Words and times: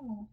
No 0.00 0.28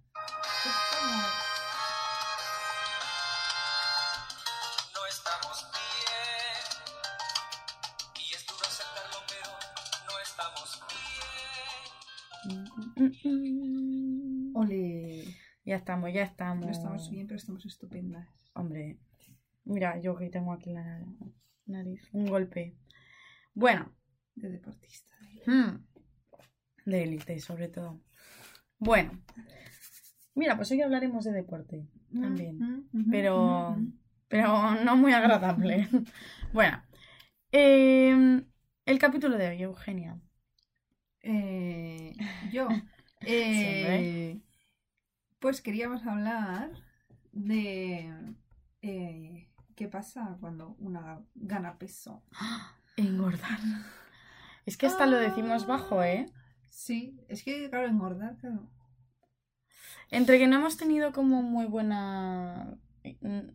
estamos 5.09 5.67
bien. 5.73 6.63
Y 8.15 8.33
es 8.33 8.45
duro 8.47 8.61
aceptarlo, 8.65 9.17
pero 9.27 9.51
no 10.07 10.13
estamos 10.23 10.69
bien. 13.25 14.53
Ole. 14.55 15.35
Ya 15.65 15.75
estamos, 15.75 16.13
ya 16.13 16.23
estamos. 16.23 16.65
No 16.65 16.71
estamos 16.71 17.09
bien, 17.09 17.27
pero 17.27 17.37
estamos 17.37 17.65
estupendas. 17.65 18.29
Hombre, 18.53 18.97
mira, 19.65 19.99
yo 19.99 20.15
que 20.15 20.29
tengo 20.29 20.53
aquí 20.53 20.71
la 20.71 21.03
nariz, 21.65 22.07
un 22.13 22.27
golpe. 22.27 22.77
Bueno, 23.53 23.91
De 24.35 24.49
deportista. 24.49 25.13
hmm, 25.45 25.85
de 26.85 27.03
élite 27.03 27.37
sobre 27.41 27.67
todo. 27.67 27.99
Bueno, 28.79 29.11
mira, 30.35 30.55
pues 30.55 30.71
hoy 30.71 30.81
hablaremos 30.81 31.25
de 31.25 31.31
deporte 31.31 31.87
también, 32.13 32.87
pero, 33.09 33.77
pero 34.27 34.75
no 34.83 34.95
muy 34.95 35.13
agradable. 35.13 35.87
bueno, 36.53 36.83
eh, 37.51 38.43
el 38.85 38.99
capítulo 38.99 39.37
de 39.37 39.49
hoy, 39.49 39.63
Eugenia. 39.63 40.19
Eh, 41.21 42.15
yo. 42.51 42.67
eh, 43.21 44.39
pues 45.39 45.61
queríamos 45.61 46.05
hablar 46.05 46.71
de 47.31 48.11
eh, 48.81 49.49
qué 49.75 49.87
pasa 49.87 50.37
cuando 50.39 50.75
una 50.79 51.19
gana 51.35 51.77
peso. 51.77 52.23
Engordar. 52.95 53.59
Es 54.65 54.75
que 54.75 54.85
hasta 54.85 55.05
lo 55.05 55.15
decimos 55.15 55.65
bajo, 55.65 56.03
¿eh? 56.03 56.25
Sí, 56.79 57.19
es 57.27 57.41
que, 57.43 57.69
claro, 57.71 57.87
engordar, 57.87 58.37
claro. 58.37 58.69
Entre 60.11 60.37
que 60.37 60.45
no 60.45 60.57
hemos 60.57 60.77
tenido 60.77 61.11
como 61.11 61.41
muy 61.41 61.65
buena 61.65 62.77
mm, 63.03 63.49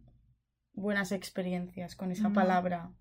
buenas 0.72 1.12
experiencias 1.12 1.94
con 1.94 2.10
esa 2.10 2.30
Mm. 2.30 2.32
palabra 2.32 2.92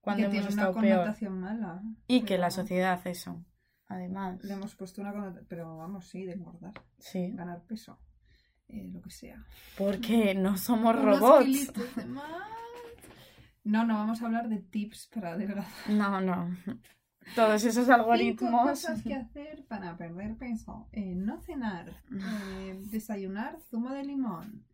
cuando 0.00 0.28
que 0.30 0.36
hemos 0.38 0.48
tiene 0.48 0.52
una 0.54 0.62
estado 0.70 0.80
peor. 0.80 0.96
connotación 0.98 1.40
mala. 1.40 1.82
Y 2.08 2.22
que 2.22 2.38
la 2.38 2.50
sociedad 2.50 3.00
eso. 3.06 3.44
Además. 3.86 4.42
Le 4.42 4.54
hemos 4.54 4.74
puesto 4.74 5.00
una 5.00 5.12
connotación, 5.12 5.46
pero 5.48 5.76
vamos, 5.76 6.08
sí, 6.08 6.24
de 6.24 6.32
engordar, 6.32 6.72
Sí. 6.98 7.30
ganar 7.32 7.62
peso, 7.64 8.00
eh, 8.66 8.88
lo 8.92 9.00
que 9.00 9.10
sea. 9.10 9.46
Porque 9.78 10.34
no 10.34 10.56
somos 10.56 10.96
robots. 11.00 11.72
No, 13.64 13.84
no, 13.86 13.94
vamos 13.94 14.20
a 14.22 14.26
hablar 14.26 14.48
de 14.48 14.58
tips 14.58 15.06
para 15.14 15.32
adelgazar. 15.34 15.88
No, 15.94 16.20
no. 16.20 16.50
Todos 17.34 17.64
esos 17.64 17.84
Cinco 17.86 17.94
algoritmos. 17.94 18.62
cosas 18.70 19.02
que 19.02 19.14
hacer 19.14 19.64
para 19.66 19.96
perder 19.96 20.36
peso. 20.36 20.88
Eh, 20.92 21.14
no 21.14 21.40
cenar. 21.40 21.90
eh, 22.12 22.78
desayunar 22.90 23.58
zumo 23.70 23.90
de 23.90 24.04
limón. 24.04 24.64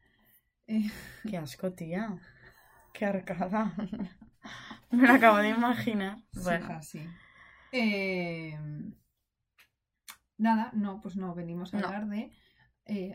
Eh, 0.67 0.91
Qué 1.31 1.37
asco, 1.39 1.73
tía. 1.73 2.17
Qué 2.93 3.05
arcada. 3.07 3.73
Me 4.91 5.07
lo 5.07 5.13
acabo 5.15 5.37
de 5.39 5.51
imaginar. 5.51 6.19
Bueno, 6.43 6.83
sí. 6.83 7.01
Nada, 10.39 10.71
no, 10.73 11.01
pues 11.01 11.17
no, 11.17 11.35
venimos 11.35 11.75
a 11.75 11.79
No. 11.79 11.87
hablar 11.87 12.07
de 12.09 12.31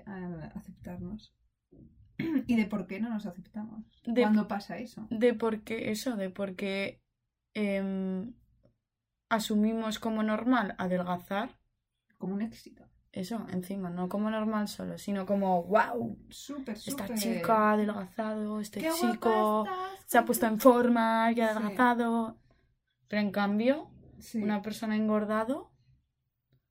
a- 0.05 0.51
aceptarnos. 0.55 1.33
y 2.47 2.55
de 2.55 2.65
por 2.65 2.85
qué 2.85 2.99
no 2.99 3.09
nos 3.09 3.25
aceptamos. 3.25 3.83
De- 4.05 4.21
¿Cuándo 4.21 4.47
pasa 4.47 4.77
eso? 4.77 5.07
de 5.09 5.33
por 5.33 5.61
qué 5.63 5.91
eso, 5.91 6.15
de 6.15 6.29
por 6.29 6.55
qué 6.55 7.01
em, 7.55 8.33
asumimos 9.33 9.99
como 9.99 10.23
normal 10.23 10.75
adelgazar. 10.77 11.49
Como 12.17 12.33
un 12.35 12.41
éxito. 12.41 12.83
Eso, 13.11 13.45
encima, 13.51 13.91
no 13.91 14.09
como 14.09 14.31
normal 14.31 14.67
solo, 14.67 14.97
sino 14.97 15.25
como, 15.27 15.63
wow, 15.65 16.17
Súper, 16.29 16.75
esta 16.77 16.91
súper. 17.05 17.17
chica 17.19 17.69
ha 17.69 17.71
adelgazado, 17.73 18.59
este 18.59 18.79
¡Qué 18.79 18.89
chico 18.99 19.65
estás! 19.67 20.05
se 20.07 20.17
ha 20.17 20.25
puesto 20.25 20.47
en 20.47 20.59
forma 20.59 21.31
y 21.31 21.39
ha 21.41 21.49
Sí. 21.51 21.57
adelgazado. 21.57 22.39
Pero 23.07 23.21
en 23.21 23.31
cambio, 23.31 23.91
Sí. 24.17 24.41
una 24.41 24.63
persona 24.63 24.95
engordado. 24.95 25.71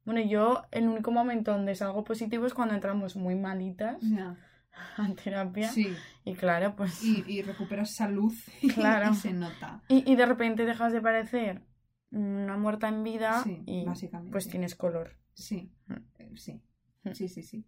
Bueno, 0.04 0.20
yo 0.20 0.64
el 0.72 0.88
único 0.88 1.12
momento 1.12 1.52
donde 1.52 1.76
salgo 1.76 2.02
positivo 2.02 2.44
es 2.46 2.54
cuando 2.54 2.74
entramos 2.74 3.14
muy 3.14 3.36
malitas 3.36 3.98
Ya. 4.00 4.34
a 4.96 5.14
terapia. 5.14 5.68
Sí. 5.68 5.94
Y 6.24 6.34
claro, 6.34 6.74
pues. 6.74 7.04
Y, 7.04 7.22
y 7.28 7.42
recuperas 7.42 7.94
salud 7.94 8.32
y, 8.62 8.68
Claro. 8.68 9.12
y 9.12 9.14
se 9.14 9.32
nota. 9.32 9.80
Y, 9.86 10.10
y 10.10 10.16
de 10.16 10.26
repente 10.26 10.64
dejas 10.64 10.92
de 10.92 11.00
parecer 11.00 11.62
una 12.12 12.56
muerta 12.56 12.88
en 12.88 13.02
vida 13.02 13.42
Sí, 13.42 13.62
y 13.66 13.84
básicamente. 13.84 14.32
pues 14.32 14.48
tienes 14.48 14.74
color. 14.74 15.16
Sí, 15.34 15.72
Mm. 15.86 15.94
eh, 16.18 16.32
sí, 16.36 16.62
Mm. 17.04 17.12
sí, 17.14 17.28
sí, 17.28 17.42
sí. 17.42 17.64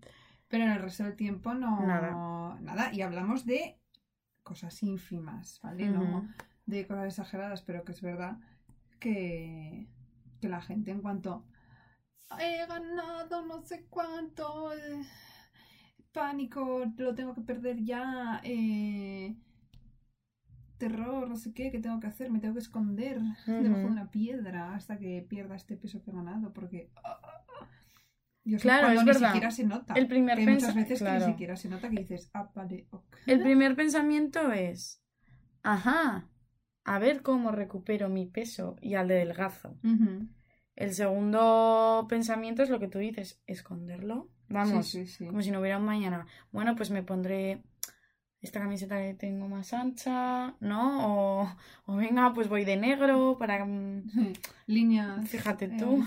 Pero 0.49 0.65
en 0.65 0.71
el 0.71 0.81
resto 0.83 1.03
del 1.05 1.17
tiempo 1.17 1.55
no... 1.55 1.81
Nada. 1.87 2.59
Nada, 2.61 2.93
y 2.93 3.03
hablamos 3.03 3.45
de 3.47 3.81
cosas 4.43 4.83
ínfimas, 4.83 5.59
¿vale? 5.63 5.89
No 5.89 6.29
de 6.67 6.87
cosas 6.87 7.07
exageradas, 7.09 7.63
pero 7.63 7.85
que 7.85 7.93
es 7.93 8.01
verdad 8.01 8.39
que, 9.01 9.89
que 10.41 10.49
la 10.49 10.63
gente 10.63 10.91
en 10.93 11.01
cuanto... 11.03 11.45
He 12.41 12.67
ganado 12.67 13.45
no 13.45 13.61
sé 13.63 13.87
cuánto, 13.91 14.73
eh, 14.73 15.03
pánico, 16.13 16.85
lo 16.97 17.15
tengo 17.15 17.35
que 17.35 17.43
perder 17.43 17.83
ya, 17.85 18.41
eh, 18.45 19.37
terror, 20.89 21.29
no 21.29 21.37
sé 21.37 21.53
qué, 21.55 21.71
¿qué 21.71 21.79
tengo 21.79 21.99
que 22.01 22.07
hacer? 22.07 22.31
Me 22.31 22.41
tengo 22.41 22.55
que 22.55 22.61
esconder 22.61 23.19
debajo 23.47 23.81
de 23.81 23.87
una 23.87 24.11
piedra 24.11 24.75
hasta 24.75 24.99
que 24.99 25.25
pierda 25.29 25.55
este 25.57 25.77
peso 25.77 26.03
que 26.03 26.11
he 26.11 26.15
ganado, 26.15 26.53
porque... 26.53 26.91
ah, 26.97 27.19
ah, 27.23 27.45
ah. 27.61 27.69
Claro, 28.61 28.89
cuando 28.89 29.01
es 29.01 29.07
ni 29.07 29.13
verdad. 29.13 29.29
siquiera 29.33 29.51
se 29.51 29.65
nota. 29.65 29.95
El 29.95 30.07
primer 30.07 30.37
Que 30.37 30.43
hay 30.45 30.55
muchas 30.55 30.75
veces 30.75 31.03
que 31.03 31.11
ni 31.11 31.21
siquiera 31.21 31.57
se 31.57 31.69
nota 31.71 31.89
que 31.89 31.97
dices, 32.01 32.31
ah, 32.35 32.51
vale, 32.55 32.87
ok. 32.91 33.05
El 33.27 33.41
primer 33.41 33.75
pensamiento 33.75 34.53
es, 34.53 35.03
ajá, 35.63 36.29
a 36.85 36.99
ver 36.99 37.23
cómo 37.23 37.53
recupero 37.53 38.09
mi 38.11 38.27
peso 38.27 38.77
y 38.83 38.95
adelgazo. 38.97 39.79
Ujú. 39.83 40.29
El 40.77 40.93
segundo 40.93 42.07
pensamiento 42.09 42.63
es 42.63 42.69
lo 42.69 42.79
que 42.81 42.89
tú 42.89 42.99
dices, 42.99 43.41
esconderlo. 43.47 44.29
Vamos, 44.49 44.89
Sí, 44.89 45.07
sí, 45.07 45.13
sí. 45.13 45.27
como 45.27 45.41
si 45.41 45.51
no 45.51 45.61
hubiera 45.61 45.79
un 45.79 45.87
mañana. 45.87 46.27
Bueno, 46.53 46.77
pues 46.77 46.91
me 46.91 47.03
pondré 47.03 47.63
esta 48.45 48.61
camiseta 48.61 48.99
que 48.99 49.15
tengo 49.15 49.49
más 49.49 49.73
ancha, 49.73 50.55
¿no? 50.61 51.41
O, 51.43 51.57
o 51.87 51.97
venga, 51.97 52.33
pues 52.35 52.49
voy 52.49 52.65
de 52.65 52.77
negro 52.77 53.37
para... 53.39 53.65
mm, 53.65 54.33
Líneas 54.67 55.29
Fíjate 55.29 55.65
eh, 55.67 55.77
tú. 55.79 56.05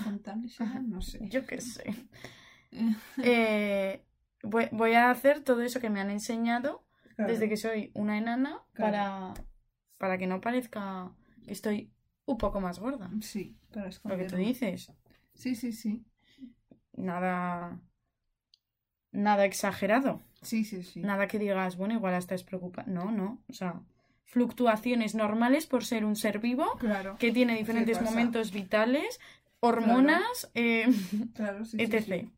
no 0.86 1.00
sé. 1.02 1.18
Yo 1.28 1.44
qué 1.46 1.60
sé. 1.74 1.94
Eh, 2.70 2.94
Eh, 3.18 4.04
voy, 4.42 4.68
voy 4.72 4.92
a 4.92 5.10
hacer 5.10 5.40
todo 5.42 5.62
eso 5.62 5.80
que 5.80 5.90
me 5.90 6.00
han 6.00 6.10
enseñado 6.10 6.84
claro. 7.16 7.32
desde 7.32 7.48
que 7.48 7.56
soy 7.56 7.90
una 7.94 8.16
enana 8.18 8.62
Claro. 8.72 8.92
para, 8.92 9.34
para 9.98 10.18
que 10.18 10.26
no 10.26 10.40
parezca 10.40 11.12
que 11.44 11.52
estoy 11.52 11.90
un 12.24 12.38
poco 12.38 12.60
más 12.60 12.78
gorda. 12.78 13.10
Sí, 13.20 13.56
para 13.70 13.80
Lo 13.82 13.88
que 13.88 13.94
esconderlo. 13.94 14.28
tú 14.28 14.36
dices. 14.36 14.92
Sí, 15.34 15.54
sí, 15.56 15.72
sí. 15.72 16.04
Nada... 16.92 17.80
Nada 19.10 19.44
exagerado. 19.46 20.22
Sí, 20.42 20.64
sí, 20.64 20.82
sí. 20.82 21.00
Nada 21.00 21.26
que 21.26 21.38
digas, 21.38 21.76
bueno, 21.76 21.94
igual 21.94 22.14
hasta 22.14 22.34
es 22.34 22.44
preocupante. 22.44 22.90
No, 22.90 23.10
no. 23.10 23.38
O 23.48 23.52
sea, 23.52 23.80
fluctuaciones 24.24 25.14
normales 25.14 25.66
por 25.66 25.84
ser 25.84 26.04
un 26.04 26.14
ser 26.14 26.38
vivo 26.38 26.76
Claro, 26.78 27.16
que 27.18 27.32
tiene 27.32 27.56
diferentes 27.56 28.00
momentos 28.02 28.52
vitales, 28.52 29.20
hormonas, 29.60 30.50
eh, 30.54 30.86
claro, 31.34 31.64
sí, 31.64 31.78
sí, 31.78 31.82
etc. 31.82 32.04
sí. 32.04 32.32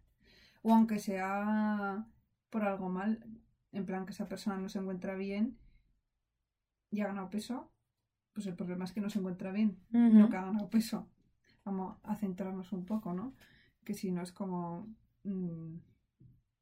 O 0.62 0.74
aunque 0.74 0.98
sea 0.98 2.06
por 2.48 2.64
algo 2.64 2.88
mal, 2.88 3.24
en 3.72 3.86
plan 3.86 4.06
que 4.06 4.12
esa 4.12 4.28
persona 4.28 4.56
no 4.56 4.68
se 4.68 4.78
encuentra 4.78 5.14
bien 5.14 5.58
y 6.90 7.00
ha 7.00 7.08
ganado 7.08 7.30
peso, 7.30 7.70
pues 8.32 8.46
el 8.46 8.54
problema 8.54 8.84
es 8.84 8.92
que 8.92 9.00
no 9.00 9.10
se 9.10 9.18
encuentra 9.18 9.52
bien, 9.52 9.78
no 9.90 10.28
que 10.28 10.36
ha 10.36 10.42
ganado 10.42 10.68
peso. 10.70 11.08
Vamos 11.64 11.98
a 12.02 12.16
centrarnos 12.16 12.72
un 12.72 12.84
poco, 12.84 13.12
¿no? 13.12 13.34
Que 13.84 13.94
si 13.94 14.10
no 14.10 14.22
es 14.22 14.32
como... 14.32 14.88
mm, 15.24 15.76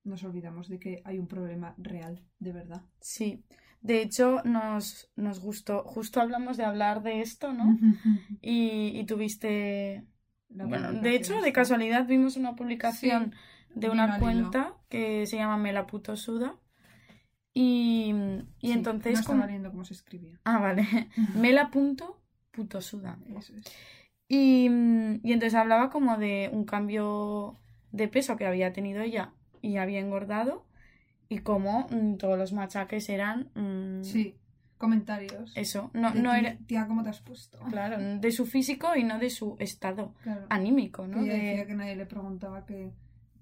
nos 0.09 0.25
olvidamos 0.25 0.69
de 0.69 0.79
que 0.79 1.03
hay 1.05 1.19
un 1.19 1.29
problema 1.29 1.75
real, 1.79 2.23
de 2.38 2.53
verdad. 2.53 2.82
Sí. 3.00 3.44
De 3.81 4.03
hecho, 4.03 4.43
nos, 4.44 5.11
nos 5.15 5.38
gustó, 5.41 5.85
justo 5.85 6.21
hablamos 6.21 6.56
de 6.56 6.65
hablar 6.65 7.03
de 7.03 7.21
esto, 7.21 7.53
¿no? 7.53 7.79
Y, 8.43 8.99
y 8.99 9.05
tuviste... 9.06 10.05
La 10.49 10.65
Bueno, 10.67 10.93
de 10.93 11.15
hecho, 11.15 11.41
de 11.43 11.53
casualidad 11.53 12.06
vimos 12.06 12.37
una 12.37 12.56
publicación 12.56 13.35
de 13.75 13.91
una 13.91 14.19
cuenta 14.19 14.75
que 14.88 15.27
se 15.27 15.37
llama 15.37 15.59
Me 15.59 15.73
la 15.73 15.87
puto 15.87 16.17
suda. 16.17 16.56
Y, 17.55 18.15
y 18.61 18.69
Sí, 18.69 18.73
entonces... 18.73 19.19
No 19.21 19.25
como- 19.25 19.38
estaba 19.41 19.47
viendo 19.47 19.71
cómo 19.71 19.85
se 19.85 19.94
escribía. 19.94 20.41
Ah, 20.44 20.59
vale. 20.59 20.87
Mela 21.37 21.71
punto 21.71 22.21
puto 22.50 22.81
suda. 22.81 23.19
Eso 23.37 23.55
es. 23.56 23.65
Y, 24.29 24.67
y 25.23 25.32
entonces 25.32 25.55
hablaba 25.55 25.91
como 25.91 26.17
de 26.19 26.50
un 26.53 26.65
cambio 26.65 27.56
de 27.93 28.09
peso 28.09 28.37
que 28.37 28.47
había 28.47 28.73
tenido 28.73 29.00
ella 29.03 29.32
y 29.62 29.76
había 29.78 30.00
engordado 30.00 30.64
y 31.28 31.38
cómo 31.38 31.87
mm, 31.90 32.16
todos 32.16 32.38
los 32.38 32.52
machaques 32.52 33.08
eran 33.08 33.50
mm, 33.55 34.02
Sí, 34.02 34.37
comentarios. 34.78 35.52
eso, 35.56 35.90
no, 35.94 36.12
De 36.12 36.20
no 36.22 36.32
era 36.34 36.56
Tía, 36.66 36.87
¿cómo 36.87 37.02
te 37.02 37.10
has 37.10 37.20
puesto? 37.20 37.58
claro, 37.69 37.99
de 37.99 38.31
su 38.32 38.46
físico 38.46 38.94
y 38.96 39.05
no 39.05 39.19
de 39.19 39.31
su 39.31 39.56
estado 39.58 40.14
Claro. 40.22 40.46
anímico, 40.49 41.06
¿no? 41.06 41.22
De- 41.22 41.32
decía 41.32 41.66
que 41.66 41.75
nadie 41.75 41.96
le 41.96 42.06
preguntaba 42.06 42.64
que, 42.64 42.93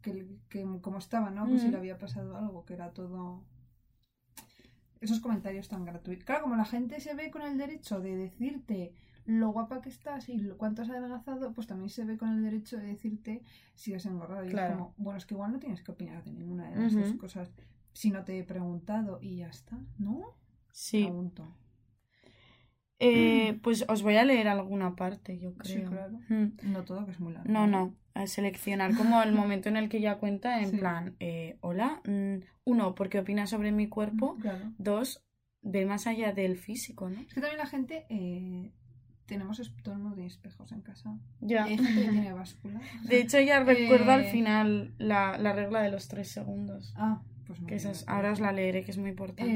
que, 0.02 0.26
que 0.48 0.64
cómo 0.80 0.98
estaba, 0.98 1.30
¿no? 1.30 1.46
Que 1.46 1.58
si 1.58 1.68
Mm. 1.68 1.72
le 1.72 1.76
había 1.78 1.98
pasado 1.98 2.36
algo, 2.36 2.64
que 2.64 2.74
era 2.74 2.90
todo... 2.90 3.42
Esos 5.06 5.20
comentarios 5.20 5.68
tan 5.68 5.84
gratuitos. 5.84 6.24
Claro, 6.24 6.42
como 6.42 6.56
la 6.56 6.64
gente 6.64 7.00
se 7.00 7.14
ve 7.14 7.30
con 7.30 7.42
el 7.42 7.56
derecho 7.58 8.00
de 8.00 8.16
decirte 8.16 8.92
lo 9.24 9.50
guapa 9.50 9.80
que 9.80 9.88
estás 9.88 10.28
y 10.28 10.38
cuánto 10.56 10.82
has 10.82 10.90
adelgazado, 10.90 11.52
pues 11.52 11.66
también 11.66 11.90
se 11.90 12.04
ve 12.04 12.16
con 12.16 12.28
el 12.30 12.42
derecho 12.42 12.76
de 12.76 12.86
decirte 12.86 13.42
si 13.74 13.94
has 13.94 14.04
engordado. 14.06 14.44
Y 14.44 14.50
Claro. 14.50 14.72
es 14.72 14.78
como, 14.78 14.94
bueno, 14.98 15.18
es 15.18 15.26
que 15.26 15.34
igual 15.34 15.52
no 15.52 15.58
tienes 15.60 15.82
que 15.82 15.92
opinar 15.92 16.24
de 16.24 16.32
ninguna 16.32 16.70
de 16.70 16.76
las 16.76 16.92
dos 16.92 17.12
cosas 17.14 17.50
si 17.92 18.10
no 18.10 18.24
te 18.24 18.38
he 18.38 18.42
preguntado 18.44 19.18
y 19.22 19.36
ya 19.36 19.48
está, 19.48 19.78
¿no? 19.98 20.34
Sí. 20.72 21.04
Pregunto. 21.04 21.44
Eh, 22.98 23.58
pues 23.62 23.84
os 23.88 24.02
voy 24.02 24.16
a 24.16 24.24
leer 24.24 24.48
alguna 24.48 24.96
parte, 24.96 25.38
yo 25.38 25.50
Sí, 25.62 25.74
creo. 25.74 25.90
claro. 25.90 26.18
Mm. 26.28 26.72
No 26.72 26.82
todo, 26.84 27.04
que 27.04 27.12
es 27.12 27.20
muy 27.20 27.32
largo. 27.34 27.50
No, 27.52 27.66
no. 27.66 27.94
A 28.14 28.26
seleccionar 28.26 28.96
como 28.96 29.22
el 29.22 29.32
momento 29.34 29.68
en 29.68 29.76
el 29.76 29.88
que 29.90 29.98
ella 29.98 30.16
cuenta, 30.18 30.60
en 30.62 30.70
Sí. 30.70 30.76
plan, 30.78 31.14
eh, 31.20 31.58
hola. 31.60 32.00
mm, 32.06 32.36
uno, 32.64 32.94
porque 32.94 33.18
opina 33.18 33.46
sobre 33.46 33.70
mi 33.72 33.88
cuerpo. 33.88 34.36
Claro. 34.40 34.72
Dos, 34.78 35.22
ve 35.62 35.84
más 35.84 36.06
allá 36.06 36.32
del 36.32 36.56
físico, 36.56 37.10
¿no? 37.10 37.20
Es 37.20 37.34
que 37.34 37.40
también 37.40 37.58
la 37.58 37.66
gente, 37.66 38.06
eh, 38.08 38.72
tenemos, 39.26 39.58
mundo 39.98 40.14
tiene 40.14 40.28
espejos 40.28 40.72
en 40.72 40.80
casa. 40.80 41.18
Ya. 41.40 41.68
Y 41.68 41.72
hay 41.72 41.78
gente 41.78 42.02
que 42.04 42.10
tiene 42.10 42.32
báscula. 42.32 42.80
De 43.10 43.20
hecho, 43.20 43.36
ella 43.38 43.62
recuerda 43.62 44.14
al 44.14 44.22
Eh, 44.24 44.30
final 44.30 44.94
la, 44.98 45.36
la 45.36 45.52
regla 45.52 45.82
de 45.82 45.90
los 45.90 46.08
tres 46.08 46.28
segundos. 46.30 46.94
Ah, 46.96 47.22
pues 47.46 47.60
muy 47.60 47.68
Que 47.68 47.76
esa 47.76 47.88
bien, 47.90 47.96
es- 48.00 48.08
ahora 48.08 48.32
os 48.32 48.40
la 48.40 48.50
leeré, 48.52 48.82
que 48.84 48.90
es 48.92 48.98
muy 48.98 49.10
importante. 49.10 49.52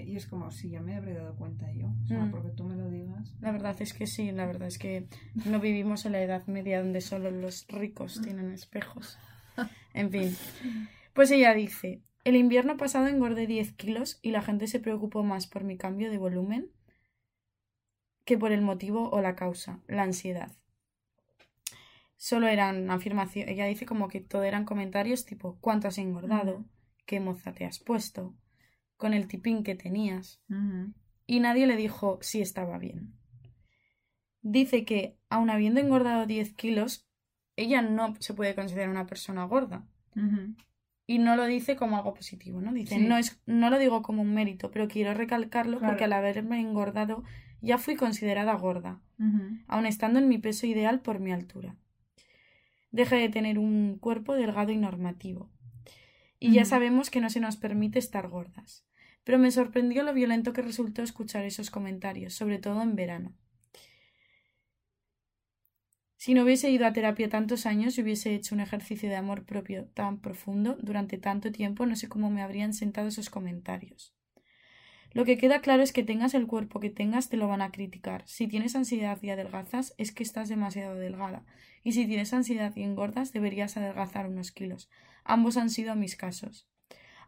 Eh, 0.00 0.04
y 0.04 0.16
es 0.16 0.26
como, 0.26 0.50
si 0.52 0.70
ya 0.70 0.80
me 0.82 0.94
habré 0.96 1.14
dado 1.14 1.34
cuenta 1.36 1.72
yo. 1.72 1.88
O 2.02 2.06
sea, 2.06 2.24
Mm. 2.24 2.30
porque 2.30 2.50
tú. 2.50 2.63
La 3.44 3.52
verdad 3.52 3.76
es 3.82 3.92
que 3.92 4.06
sí, 4.06 4.32
la 4.32 4.46
verdad 4.46 4.68
es 4.68 4.78
que 4.78 5.06
no 5.44 5.60
vivimos 5.60 6.06
en 6.06 6.12
la 6.12 6.22
Edad 6.22 6.46
Media 6.46 6.80
donde 6.80 7.02
solo 7.02 7.30
los 7.30 7.66
ricos 7.68 8.22
tienen 8.22 8.50
espejos. 8.50 9.18
En 9.92 10.10
fin. 10.10 10.34
Pues 11.12 11.30
ella 11.30 11.52
dice, 11.52 12.00
el 12.24 12.36
invierno 12.36 12.78
pasado 12.78 13.06
engordé 13.06 13.46
10 13.46 13.74
kilos 13.74 14.18
y 14.22 14.30
la 14.30 14.40
gente 14.40 14.66
se 14.66 14.80
preocupó 14.80 15.24
más 15.24 15.46
por 15.46 15.62
mi 15.62 15.76
cambio 15.76 16.10
de 16.10 16.16
volumen 16.16 16.70
que 18.24 18.38
por 18.38 18.50
el 18.50 18.62
motivo 18.62 19.10
o 19.10 19.20
la 19.20 19.36
causa, 19.36 19.82
la 19.88 20.04
ansiedad. 20.04 20.56
Solo 22.16 22.48
eran 22.48 22.90
afirmaciones, 22.90 23.52
ella 23.52 23.66
dice 23.66 23.84
como 23.84 24.08
que 24.08 24.22
todo 24.22 24.44
eran 24.44 24.64
comentarios 24.64 25.26
tipo, 25.26 25.58
¿cuánto 25.60 25.86
has 25.86 25.98
engordado? 25.98 26.64
¿Qué 27.04 27.20
moza 27.20 27.52
te 27.52 27.66
has 27.66 27.78
puesto? 27.78 28.34
Con 28.96 29.12
el 29.12 29.28
tipín 29.28 29.64
que 29.64 29.74
tenías 29.74 30.40
y 31.26 31.40
nadie 31.40 31.66
le 31.66 31.76
dijo 31.76 32.18
si 32.22 32.40
estaba 32.40 32.78
bien. 32.78 33.12
Dice 34.46 34.84
que, 34.84 35.16
aun 35.30 35.48
habiendo 35.48 35.80
engordado 35.80 36.26
10 36.26 36.52
kilos, 36.52 37.06
ella 37.56 37.80
no 37.80 38.14
se 38.20 38.34
puede 38.34 38.54
considerar 38.54 38.90
una 38.90 39.06
persona 39.06 39.44
gorda. 39.44 39.86
Y 41.06 41.18
no 41.18 41.34
lo 41.34 41.46
dice 41.46 41.76
como 41.76 41.96
algo 41.96 42.12
positivo, 42.12 42.60
¿no? 42.60 42.72
Dice, 42.72 42.96
Sí. 42.98 43.06
no, 43.06 43.16
es, 43.16 43.40
no 43.46 43.70
lo 43.70 43.78
digo 43.78 44.02
como 44.02 44.20
un 44.22 44.34
mérito, 44.34 44.70
pero 44.70 44.86
quiero 44.86 45.14
recalcarlo 45.14 45.78
Claro. 45.78 45.92
porque 45.92 46.04
al 46.04 46.12
haberme 46.12 46.60
engordado 46.60 47.24
ya 47.62 47.78
fui 47.78 47.96
considerada 47.96 48.52
gorda, 48.54 49.00
aun 49.66 49.86
estando 49.86 50.18
en 50.18 50.28
mi 50.28 50.36
peso 50.38 50.66
ideal 50.66 51.00
por 51.00 51.20
mi 51.20 51.32
altura. 51.32 51.74
Deja 52.90 53.16
de 53.16 53.28
tener 53.30 53.58
un 53.58 53.96
cuerpo 53.98 54.34
delgado 54.34 54.70
y 54.72 54.76
normativo. 54.76 55.50
Y 56.38 56.52
ya 56.52 56.66
sabemos 56.66 57.08
que 57.08 57.22
no 57.22 57.30
se 57.30 57.40
nos 57.40 57.56
permite 57.56 57.98
estar 57.98 58.28
gordas. 58.28 58.84
Pero 59.24 59.38
me 59.38 59.50
sorprendió 59.50 60.02
lo 60.02 60.12
violento 60.12 60.52
que 60.52 60.60
resultó 60.60 61.02
escuchar 61.02 61.44
esos 61.46 61.70
comentarios, 61.70 62.34
sobre 62.34 62.58
todo 62.58 62.82
en 62.82 62.94
verano. 62.94 63.32
Si 66.24 66.32
no 66.32 66.44
hubiese 66.44 66.70
ido 66.70 66.86
a 66.86 66.94
terapia 66.94 67.28
tantos 67.28 67.66
años 67.66 67.98
y 67.98 68.00
hubiese 68.00 68.34
hecho 68.34 68.54
un 68.54 68.62
ejercicio 68.62 69.10
de 69.10 69.16
amor 69.16 69.44
propio 69.44 69.84
tan 69.92 70.22
profundo 70.22 70.78
durante 70.80 71.18
tanto 71.18 71.52
tiempo, 71.52 71.84
no 71.84 71.96
sé 71.96 72.08
cómo 72.08 72.30
me 72.30 72.40
habrían 72.40 72.72
sentado 72.72 73.08
esos 73.08 73.28
comentarios. 73.28 74.14
Lo 75.12 75.26
que 75.26 75.36
queda 75.36 75.60
claro 75.60 75.82
es 75.82 75.92
que 75.92 76.02
tengas 76.02 76.32
el 76.32 76.46
cuerpo 76.46 76.80
que 76.80 76.88
tengas, 76.88 77.28
te 77.28 77.36
lo 77.36 77.46
van 77.46 77.60
a 77.60 77.72
criticar. 77.72 78.22
Si 78.26 78.48
tienes 78.48 78.74
ansiedad 78.74 79.18
y 79.20 79.28
adelgazas, 79.28 79.92
es 79.98 80.12
que 80.12 80.22
estás 80.22 80.48
demasiado 80.48 80.94
delgada. 80.94 81.44
Y 81.82 81.92
si 81.92 82.06
tienes 82.06 82.32
ansiedad 82.32 82.72
y 82.74 82.84
engordas, 82.84 83.34
deberías 83.34 83.76
adelgazar 83.76 84.26
unos 84.26 84.50
kilos. 84.50 84.88
Ambos 85.24 85.58
han 85.58 85.68
sido 85.68 85.94
mis 85.94 86.16
casos. 86.16 86.66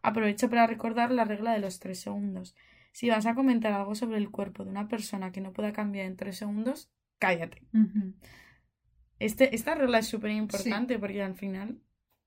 Aprovecho 0.00 0.48
para 0.48 0.66
recordar 0.66 1.10
la 1.10 1.24
regla 1.24 1.52
de 1.52 1.58
los 1.58 1.80
tres 1.80 2.00
segundos. 2.00 2.56
Si 2.92 3.10
vas 3.10 3.26
a 3.26 3.34
comentar 3.34 3.74
algo 3.74 3.94
sobre 3.94 4.16
el 4.16 4.30
cuerpo 4.30 4.64
de 4.64 4.70
una 4.70 4.88
persona 4.88 5.32
que 5.32 5.42
no 5.42 5.52
pueda 5.52 5.74
cambiar 5.74 6.06
en 6.06 6.16
tres 6.16 6.38
segundos, 6.38 6.90
cállate. 7.18 7.60
Este, 9.18 9.54
esta 9.54 9.74
regla 9.74 9.98
es 10.00 10.06
súper 10.08 10.30
importante 10.30 10.98
porque 10.98 11.22
al 11.22 11.34
final 11.34 11.80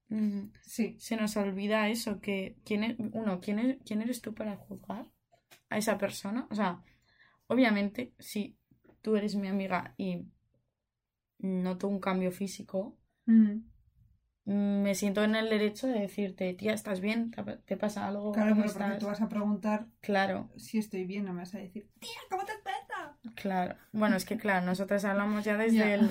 mm, 0.09 0.51
Sí. 0.61 0.95
se 0.99 1.15
nos 1.17 1.37
olvida 1.37 1.87
eso, 1.89 2.19
que 2.19 2.57
quién 2.65 2.83
es, 2.83 2.95
uno, 2.99 3.39
¿quién, 3.41 3.59
es- 3.59 3.77
quién 3.85 4.01
eres 4.01 4.21
tú 4.21 4.33
para 4.33 4.55
juzgar 4.55 5.05
a 5.69 5.77
esa 5.77 5.97
persona? 5.97 6.47
O 6.49 6.55
sea, 6.55 6.83
obviamente, 7.47 8.13
si 8.19 8.57
tú 9.01 9.15
eres 9.15 9.35
mi 9.35 9.47
amiga 9.47 9.93
y 9.97 10.25
noto 11.39 11.87
un 11.87 11.99
cambio 11.99 12.31
físico, 12.31 12.97
mm, 13.25 13.57
me 14.45 14.95
siento 14.95 15.23
en 15.23 15.35
el 15.35 15.49
derecho 15.49 15.87
de 15.87 15.99
decirte, 15.99 16.53
tía, 16.55 16.73
¿estás 16.73 16.99
bien? 17.01 17.31
¿Te, 17.65 17.77
pasa 17.77 18.07
algo? 18.07 18.31
Claro, 18.31 18.49
¿Cómo 18.51 18.61
pero 18.63 18.73
porque 18.73 18.85
estás?". 18.87 18.99
tú 18.99 19.05
vas 19.05 19.21
a 19.21 19.29
preguntar 19.29 19.87
Claro, 20.01 20.49
si 20.57 20.79
estoy 20.79 21.05
bien, 21.05 21.25
no 21.25 21.33
me 21.33 21.39
vas 21.41 21.53
a 21.53 21.59
decir, 21.59 21.89
tía, 21.99 22.19
¿cómo 22.29 22.43
te? 22.45 22.53
Claro. 23.35 23.75
Bueno, 23.91 24.15
es 24.15 24.25
que 24.25 24.37
claro, 24.37 24.65
nosotras 24.65 25.03
hablamos 25.05 25.43
ya 25.45 25.57
desde 25.57 25.93
el... 25.95 26.09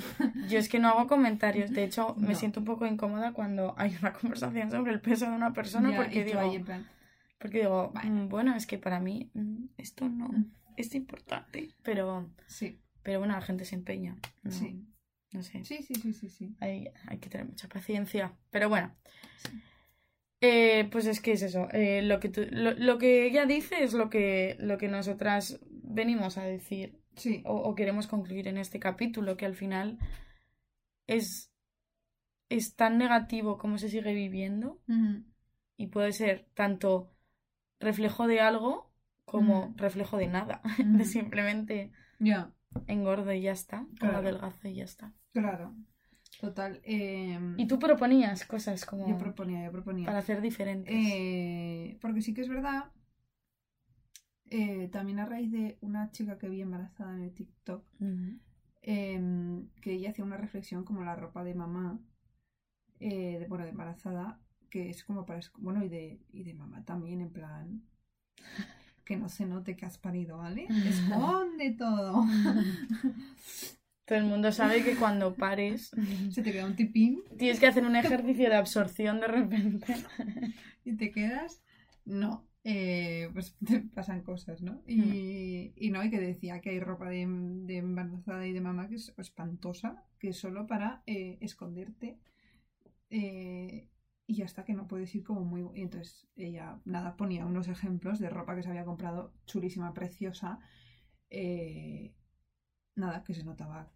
Yo 0.49 0.59
es 0.59 0.69
que 0.69 0.79
no 0.79 0.89
hago 0.89 1.07
comentarios, 1.07 1.71
de 1.71 1.85
hecho 1.85 2.15
me 2.17 2.29
No. 2.29 2.35
siento 2.35 2.61
un 2.61 2.67
poco 2.67 2.87
incómoda 2.87 3.33
cuando 3.33 3.75
hay 3.79 3.97
una 4.01 4.13
conversación 4.13 4.71
sobre 4.71 4.93
el 4.93 5.01
peso 5.01 5.27
de 5.27 5.33
una 5.37 5.53
persona 5.53 5.95
porque 5.97 6.25
digo... 6.25 6.41
ahí 6.41 6.59
plan, 6.59 6.87
Porque 7.39 7.59
digo, 7.59 7.91
Bueno. 7.95 8.25
"Mm, 8.25 8.29
bueno, 8.29 8.55
es 8.57 8.67
que 8.67 8.79
para 8.79 9.01
mí 9.01 9.31
mm, 9.35 9.65
esto 9.79 10.09
no 10.09 10.29
Mm. 10.29 10.51
es 10.77 10.95
importante. 10.95 11.71
Pero, 11.83 12.31
Sí, 12.47 12.81
pero 13.03 13.19
bueno, 13.21 13.35
la 13.35 13.41
gente 13.43 13.65
se 13.65 13.75
empeña. 13.77 14.17
No, 14.43 14.51
Sí. 14.51 14.85
no 15.33 15.43
sé. 15.43 15.65
sí, 15.65 15.83
sí, 15.83 15.95
sí, 15.95 16.13
sí, 16.13 16.29
sí. 16.29 16.57
Hay, 16.61 16.89
hay 17.07 17.19
que 17.19 17.29
tener 17.31 17.47
mucha 17.47 17.69
paciencia. 17.69 18.33
Pero 18.51 18.69
bueno. 18.69 18.95
Sí. 19.37 19.63
Eh, 20.41 20.89
pues 20.93 21.07
es 21.07 21.21
que 21.21 21.33
es 21.33 21.43
eso. 21.43 21.69
eh, 21.73 22.03
lo, 22.03 22.21
que 22.21 22.29
tú- 22.29 22.47
lo, 22.51 22.73
lo 22.75 22.99
que 22.99 23.27
ella 23.27 23.45
dice 23.47 23.83
es 23.83 23.93
lo 23.93 24.09
que, 24.09 24.57
lo 24.61 24.79
que 24.79 24.87
nosotras 24.89 25.59
venimos 25.71 26.39
a 26.39 26.45
decir 26.45 26.98
Sí, 27.19 27.43
o, 27.45 27.55
o 27.57 27.75
queremos 27.75 28.07
concluir 28.07 28.49
en 28.49 28.57
este 28.59 28.79
capítulo, 28.81 29.37
que 29.37 29.45
al 29.47 29.55
final 29.55 29.99
es, 31.07 31.53
es 32.49 32.75
tan 32.77 32.99
negativo 32.99 33.59
como 33.59 33.79
se 33.79 33.89
sigue 33.89 34.15
viviendo 34.15 34.81
y 35.77 35.89
puede 35.89 36.13
ser 36.13 36.47
tanto 36.55 37.11
reflejo 37.81 38.27
de 38.27 38.41
algo 38.41 38.91
como 39.25 39.75
reflejo 39.77 40.17
de 40.17 40.27
nada, 40.29 40.63
de 40.79 41.05
simplemente 41.05 41.93
ya, 42.19 42.53
engordo 42.87 43.33
y 43.33 43.43
ya 43.43 43.53
está, 43.53 43.83
o 43.83 43.97
Claro. 43.97 44.19
adelgazo 44.19 44.69
y 44.69 44.75
ya 44.77 44.85
está. 44.85 45.13
claro. 45.33 45.75
Total. 46.41 46.81
em, 46.85 47.59
Y 47.59 47.67
tú 47.67 47.79
proponías 47.81 48.45
cosas 48.47 48.85
como 48.85 49.09
Yo 49.09 49.19
proponía, 49.19 49.65
yo 49.65 49.73
proponía. 49.73 50.07
para 50.07 50.19
hacer 50.21 50.41
diferentes. 50.41 50.95
Eh, 50.97 51.99
porque 52.01 52.23
sí 52.23 52.33
que 52.33 52.43
es 52.43 52.49
verdad, 52.49 52.85
eh, 54.51 54.89
también 54.91 55.19
a 55.19 55.27
raíz 55.27 55.51
de 55.51 55.79
una 55.81 56.11
chica 56.11 56.39
que 56.39 56.49
vi 56.49 56.61
embarazada 56.61 57.15
en 57.15 57.23
el 57.23 57.33
TikTok, 57.33 57.85
em, 58.83 59.69
que 59.81 59.93
ella 59.93 60.11
hacía 60.11 60.25
una 60.25 60.37
reflexión 60.37 60.85
como 60.85 61.03
la 61.03 61.17
ropa 61.17 61.45
de 61.45 61.55
mamá, 61.55 61.99
eh, 63.01 63.39
de, 63.41 63.47
bueno, 63.47 63.65
de 63.65 63.71
embarazada, 63.71 64.41
que 64.71 64.91
es 64.91 65.05
como 65.05 65.27
para, 65.27 65.41
bueno, 65.59 65.85
y 65.85 65.89
de, 65.89 66.21
y 66.33 66.45
de 66.45 66.55
mamá 66.55 66.85
también, 66.85 67.21
en 67.21 67.31
plan, 67.31 67.83
que 69.05 69.17
no 69.17 69.29
se 69.29 69.47
note 69.47 69.77
que 69.77 69.87
has 69.87 69.99
parido, 69.99 70.39
¿vale? 70.39 70.67
Esconde 70.87 71.73
todo. 71.73 72.25
Todo 74.05 74.19
el 74.19 74.25
mundo 74.25 74.53
sabe 74.53 74.83
que 74.83 74.97
cuando 74.97 75.35
pares 75.35 75.91
se 76.31 76.43
te 76.43 76.51
queda 76.51 76.65
un 76.65 76.77
tipín 76.77 77.23
tienes 77.37 77.61
que 77.61 77.67
hacer 77.67 77.85
un 77.85 77.95
ejercicio 77.95 78.49
de 78.49 78.57
absorción 78.57 79.21
de 79.21 79.27
repente. 79.27 79.97
y 80.87 80.95
te 80.95 81.11
quedas, 81.11 81.61
no, 82.07 82.48
eh, 82.71 83.31
pues 83.33 83.57
te 83.67 83.81
pasan 83.81 84.23
cosas, 84.23 84.63
¿no? 84.63 84.83
Y, 84.87 85.73
y 85.77 85.91
no, 85.91 86.05
y 86.05 86.11
que 86.11 86.21
decía 86.21 86.61
que 86.61 86.71
hay 86.71 86.81
ropa 86.81 87.09
de, 87.11 87.27
de 87.27 87.77
embarazada 87.79 88.47
y 88.47 88.53
de 88.53 88.61
mamá 88.61 88.89
que 88.89 88.97
es 88.97 89.15
espantosa, 89.19 90.05
que 90.19 90.31
es 90.31 90.37
solo 90.39 90.67
para 90.67 91.03
eh, 91.07 91.39
esconderte. 91.41 92.19
eh, 93.11 93.89
y 94.27 94.37
ya 94.37 94.45
está, 94.47 94.65
que 94.65 94.75
no 94.75 94.89
puedes 94.89 95.15
ir 95.15 95.25
como 95.25 95.45
muy... 95.45 95.63
Y 95.79 95.83
entonces 95.83 96.29
ella, 96.37 96.81
nada, 96.85 97.17
ponía 97.17 97.47
unos 97.47 97.69
ejemplos 97.69 98.19
de 98.21 98.31
ropa 98.31 98.57
que 98.57 98.63
se 98.63 98.71
había 98.71 98.85
comprado 98.85 99.33
chulísima, 99.47 99.95
preciosa. 99.95 100.61
nada, 102.97 103.23
que 103.25 103.35
se 103.35 103.45
notaba 103.45 103.91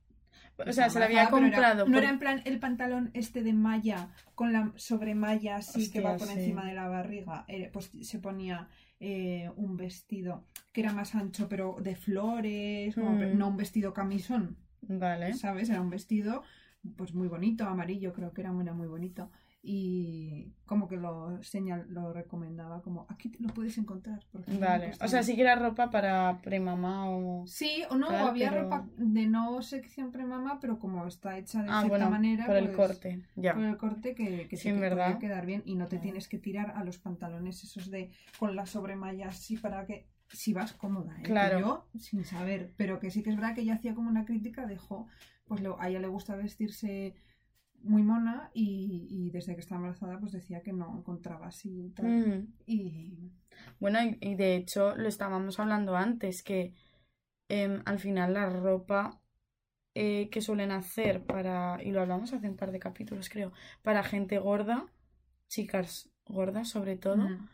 O 0.58 0.72
sea, 0.72 0.88
se 0.90 0.98
la 0.98 1.06
había 1.06 1.22
era- 1.22 1.30
comprado. 1.30 1.84
no 1.86 1.92
por- 1.92 2.02
era 2.02 2.10
en 2.10 2.18
plan 2.18 2.42
el 2.44 2.58
pantalón 2.60 3.10
este 3.14 3.42
de 3.42 3.52
malla 3.52 4.08
con 4.34 4.52
la 4.52 4.72
sobremalla 4.76 5.56
así 5.56 5.90
que 5.90 6.00
va 6.00 6.12
Hostia, 6.12 6.26
por 6.26 6.34
sí. 6.34 6.40
encima 6.40 6.66
de 6.66 6.74
la 6.74 6.88
barriga. 6.88 7.44
eh, 7.48 7.70
pues 7.72 7.90
se 8.02 8.18
ponía 8.18 8.68
eh, 9.04 9.50
un 9.56 9.76
vestido 9.76 10.46
que 10.72 10.80
era 10.82 10.92
más 10.92 11.16
ancho, 11.16 11.48
pero 11.48 11.76
de 11.80 11.96
flores, 11.96 12.94
como- 12.94 13.10
Mm. 13.10 13.36
no 13.36 13.48
un 13.48 13.56
vestido 13.56 13.92
camisón, 13.92 14.56
Vale. 14.82 15.34
¿sabes? 15.34 15.70
Era 15.70 15.80
un 15.80 15.90
vestido 15.90 16.44
pues 16.96 17.12
muy 17.14 17.26
bonito, 17.28 17.64
amarillo, 17.64 18.12
creo 18.12 18.32
que 18.32 18.40
era 18.42 18.52
muy, 18.52 18.62
era 18.62 18.74
muy 18.74 18.86
bonito. 18.88 19.30
Y 19.64 20.52
como 20.66 20.88
que 20.88 20.96
lo 20.96 21.40
señal, 21.44 21.86
lo 21.88 22.12
recomendaba 22.12 22.82
como 22.82 23.06
aquí 23.08 23.28
te 23.28 23.40
lo 23.40 23.48
puedes 23.54 23.78
encontrar. 23.78 24.20
porque 24.32 24.56
Vale. 24.58 24.90
O 24.90 24.94
sea, 24.94 25.06
nada". 25.06 25.22
sí 25.22 25.36
que 25.36 25.42
era 25.42 25.54
ropa 25.54 25.88
para 25.90 26.40
premamá 26.42 27.08
o... 27.08 27.46
Sí, 27.46 27.82
o 27.88 27.96
no, 27.96 28.08
Claro, 28.08 28.26
había 28.26 28.50
pero- 28.50 28.62
ropa 28.64 28.88
de 28.96 29.26
no 29.26 29.62
sección 29.62 30.10
premama, 30.10 30.58
pero 30.60 30.78
como 30.80 31.06
está 31.06 31.38
hecha 31.38 31.62
de 31.62 31.68
Ah, 31.70 31.80
cierta 31.80 31.88
bueno, 31.88 32.10
manera, 32.10 32.46
por 32.46 32.56
el 32.56 32.64
pues, 32.70 32.76
corte. 32.76 33.22
Ya. 33.36 33.54
por 33.54 33.62
el 33.64 33.76
corte 33.76 34.14
que, 34.16 34.48
que 34.48 34.56
Sí, 34.56 34.64
sí 34.64 34.68
en 34.70 34.74
que 34.76 34.80
verdad. 34.80 35.18
quedar 35.18 35.46
bien 35.46 35.62
y 35.64 35.76
no 35.76 35.84
te 35.84 35.90
Claro. 35.90 36.02
tienes 36.02 36.28
que 36.28 36.38
tirar 36.38 36.72
a 36.76 36.82
los 36.82 36.98
pantalones 36.98 37.62
esos 37.62 37.88
de 37.90 38.10
con 38.40 38.56
la 38.56 38.66
sobremalla 38.66 39.28
así 39.28 39.56
para 39.56 39.86
que 39.86 40.08
si 40.28 40.52
vas 40.52 40.72
cómoda, 40.72 41.12
¿eh? 41.18 41.22
Que 41.22 41.30
Claro. 41.30 41.60
yo 41.60 41.86
sin 42.00 42.24
saber, 42.24 42.72
pero 42.76 42.98
que 42.98 43.10
sí 43.10 43.22
que 43.22 43.30
es 43.30 43.36
verdad 43.36 43.54
que 43.54 43.60
ella 43.60 43.74
hacía 43.74 43.94
como 43.94 44.08
una 44.08 44.24
crítica 44.24 44.66
de 44.66 44.76
jo, 44.78 45.06
pues 45.46 45.60
lo- 45.60 45.78
a 45.80 45.88
ella 45.88 46.00
le 46.00 46.08
gusta 46.08 46.34
vestirse 46.34 47.14
muy 47.84 48.02
mona 48.02 48.50
y, 48.54 49.06
y 49.10 49.30
desde 49.30 49.54
que 49.54 49.60
está 49.60 49.76
embarazada 49.76 50.18
pues 50.18 50.32
decía 50.32 50.62
que 50.62 50.72
no 50.72 50.96
encontraba 50.98 51.46
así 51.48 51.86
y 51.86 51.90
tal. 51.90 52.06
Mm. 52.06 52.52
Y 52.66 53.30
Bueno, 53.80 53.98
y, 54.02 54.18
y 54.20 54.34
de 54.34 54.56
hecho 54.56 54.94
lo 54.96 55.08
estábamos 55.08 55.58
hablando 55.60 55.96
antes, 55.96 56.42
que 56.42 56.74
em, 57.48 57.82
al 57.84 57.98
final 57.98 58.34
la 58.34 58.48
ropa 58.48 59.20
eh, 59.94 60.28
que 60.30 60.40
suelen 60.40 60.70
hacer 60.72 61.24
para, 61.24 61.78
y 61.82 61.90
lo 61.92 62.00
hablamos 62.00 62.32
hace 62.32 62.48
un 62.48 62.56
par 62.56 62.72
de 62.72 62.78
capítulos 62.78 63.28
creo, 63.28 63.52
para 63.82 64.02
gente 64.02 64.38
gorda, 64.38 64.86
chicas 65.48 66.10
gordas 66.26 66.68
sobre 66.68 66.96
todo, 66.96 67.16
mm, 67.16 67.48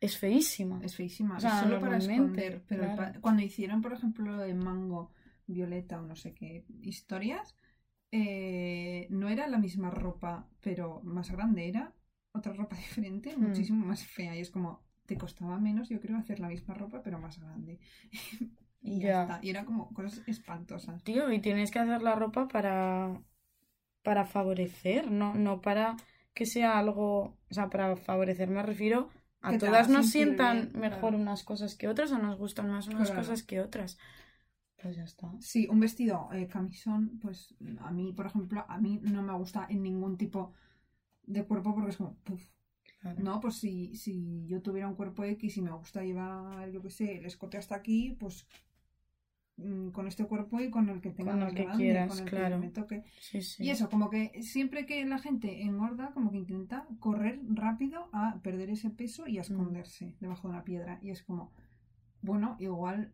es 0.00 0.18
feísima. 0.18 0.80
es 0.82 0.96
feísima, 0.96 1.36
O 1.36 1.40
sea, 1.40 1.60
solo 1.60 1.80
para 1.80 1.98
esconder, 1.98 2.62
pero 2.68 2.82
el 2.84 2.94
claro. 2.94 3.12
pa- 3.12 3.20
cuando 3.20 3.42
hicieron 3.42 3.82
por 3.82 3.92
ejemplo 3.92 4.24
lo 4.32 4.38
de 4.42 4.54
mango, 4.54 5.12
violeta 5.46 6.00
o 6.00 6.02
no 6.02 6.16
sé 6.16 6.34
qué 6.34 6.64
historias, 6.82 7.54
eh, 8.12 9.06
no 9.10 9.28
era 9.28 9.46
la 9.48 9.58
misma 9.58 9.90
ropa, 9.90 10.46
pero 10.60 11.00
más 11.04 11.30
grande, 11.30 11.68
era 11.68 11.92
otra 12.32 12.52
ropa 12.52 12.76
diferente, 12.76 13.36
Mm. 13.36 13.42
muchísimo 13.48 13.84
más 13.86 14.04
fea. 14.06 14.36
Y 14.36 14.40
es 14.40 14.50
como, 14.50 14.82
te 15.06 15.16
costaba 15.16 15.58
menos, 15.58 15.88
yo 15.88 16.00
creo, 16.00 16.16
hacer 16.16 16.40
la 16.40 16.48
misma 16.48 16.74
ropa, 16.74 17.02
pero 17.02 17.18
más 17.18 17.38
grande. 17.38 17.78
y 18.82 19.00
ya, 19.00 19.08
Ya. 19.08 19.22
está. 19.22 19.40
Y 19.42 19.50
era 19.50 19.64
como 19.64 19.92
cosas 19.92 20.22
espantosas. 20.26 21.02
Tío, 21.04 21.30
y 21.32 21.40
tienes 21.40 21.70
que 21.70 21.78
hacer 21.78 22.02
la 22.02 22.14
ropa 22.14 22.48
para, 22.48 23.20
para 24.02 24.24
favorecer, 24.24 25.10
no, 25.10 25.34
no 25.34 25.60
para 25.60 25.96
que 26.34 26.46
sea 26.46 26.78
algo, 26.78 27.36
o 27.50 27.54
sea, 27.54 27.70
para 27.70 27.96
favorecer 27.96 28.48
me 28.50 28.62
refiero 28.62 29.08
a 29.40 29.50
Que 29.52 29.58
todas 29.58 29.88
nos 29.88 30.06
sientan 30.10 30.68
bien, 30.70 30.80
mejor 30.80 31.00
claro. 31.12 31.16
unas 31.16 31.44
cosas 31.44 31.74
que 31.76 31.88
otras 31.88 32.12
o 32.12 32.18
nos 32.18 32.36
gustan 32.38 32.70
más 32.70 32.88
unas 32.88 33.08
Claro. 33.08 33.22
cosas 33.22 33.42
que 33.42 33.60
otras. 33.60 33.98
Pues 34.86 34.96
ya 34.96 35.04
está. 35.04 35.32
Sí, 35.40 35.66
un 35.68 35.80
vestido 35.80 36.28
eh, 36.32 36.46
camisón, 36.46 37.18
pues 37.20 37.54
a 37.80 37.90
mí, 37.90 38.12
por 38.12 38.26
ejemplo, 38.26 38.64
a 38.68 38.78
mí 38.78 39.00
no 39.02 39.22
me 39.22 39.32
gusta 39.34 39.66
en 39.68 39.82
ningún 39.82 40.16
tipo 40.16 40.52
de 41.24 41.44
cuerpo 41.44 41.74
porque 41.74 41.90
es 41.90 41.96
como, 41.96 42.14
puf, 42.24 42.42
Claro. 43.00 43.20
No, 43.22 43.40
pues 43.40 43.56
si, 43.56 43.94
si 43.96 44.46
yo 44.46 44.62
tuviera 44.62 44.88
un 44.88 44.94
cuerpo 44.94 45.22
X 45.24 45.56
y 45.56 45.62
me 45.62 45.70
gusta 45.72 46.02
llevar, 46.02 46.70
yo 46.70 46.80
qué 46.82 46.90
sé, 46.90 47.18
el 47.18 47.26
escote 47.26 47.58
hasta 47.58 47.74
aquí, 47.74 48.16
pues 48.18 48.46
mm, 49.56 49.88
con 49.90 50.06
este 50.06 50.24
cuerpo 50.24 50.60
y 50.60 50.70
con 50.70 50.88
el 50.88 51.00
que 51.00 51.10
tenga 51.10 51.32
Con 51.32 51.42
el 51.42 51.54
que 51.54 51.64
grande, 51.64 51.82
quieras, 51.84 52.08
con 52.08 52.18
el 52.20 52.30
claro. 52.30 52.60
que 52.60 52.66
me 52.66 52.72
toque. 52.72 53.04
Sí, 53.20 53.42
sí. 53.42 53.64
Y 53.64 53.70
eso, 53.70 53.88
como 53.90 54.08
que 54.10 54.42
siempre 54.42 54.86
que 54.86 55.04
la 55.04 55.18
gente 55.18 55.62
engorda, 55.62 56.12
como 56.12 56.30
que 56.30 56.38
intenta 56.38 56.86
correr 57.00 57.40
rápido 57.48 58.08
a 58.12 58.38
perder 58.42 58.70
ese 58.70 58.90
peso 58.90 59.26
y 59.26 59.38
a 59.38 59.40
Mm. 59.40 59.44
esconderse 59.44 60.14
debajo 60.20 60.48
de 60.48 60.54
una 60.54 60.64
piedra. 60.64 60.98
Y 61.02 61.10
es 61.10 61.22
como, 61.22 61.52
bueno, 62.22 62.56
igual 62.60 63.12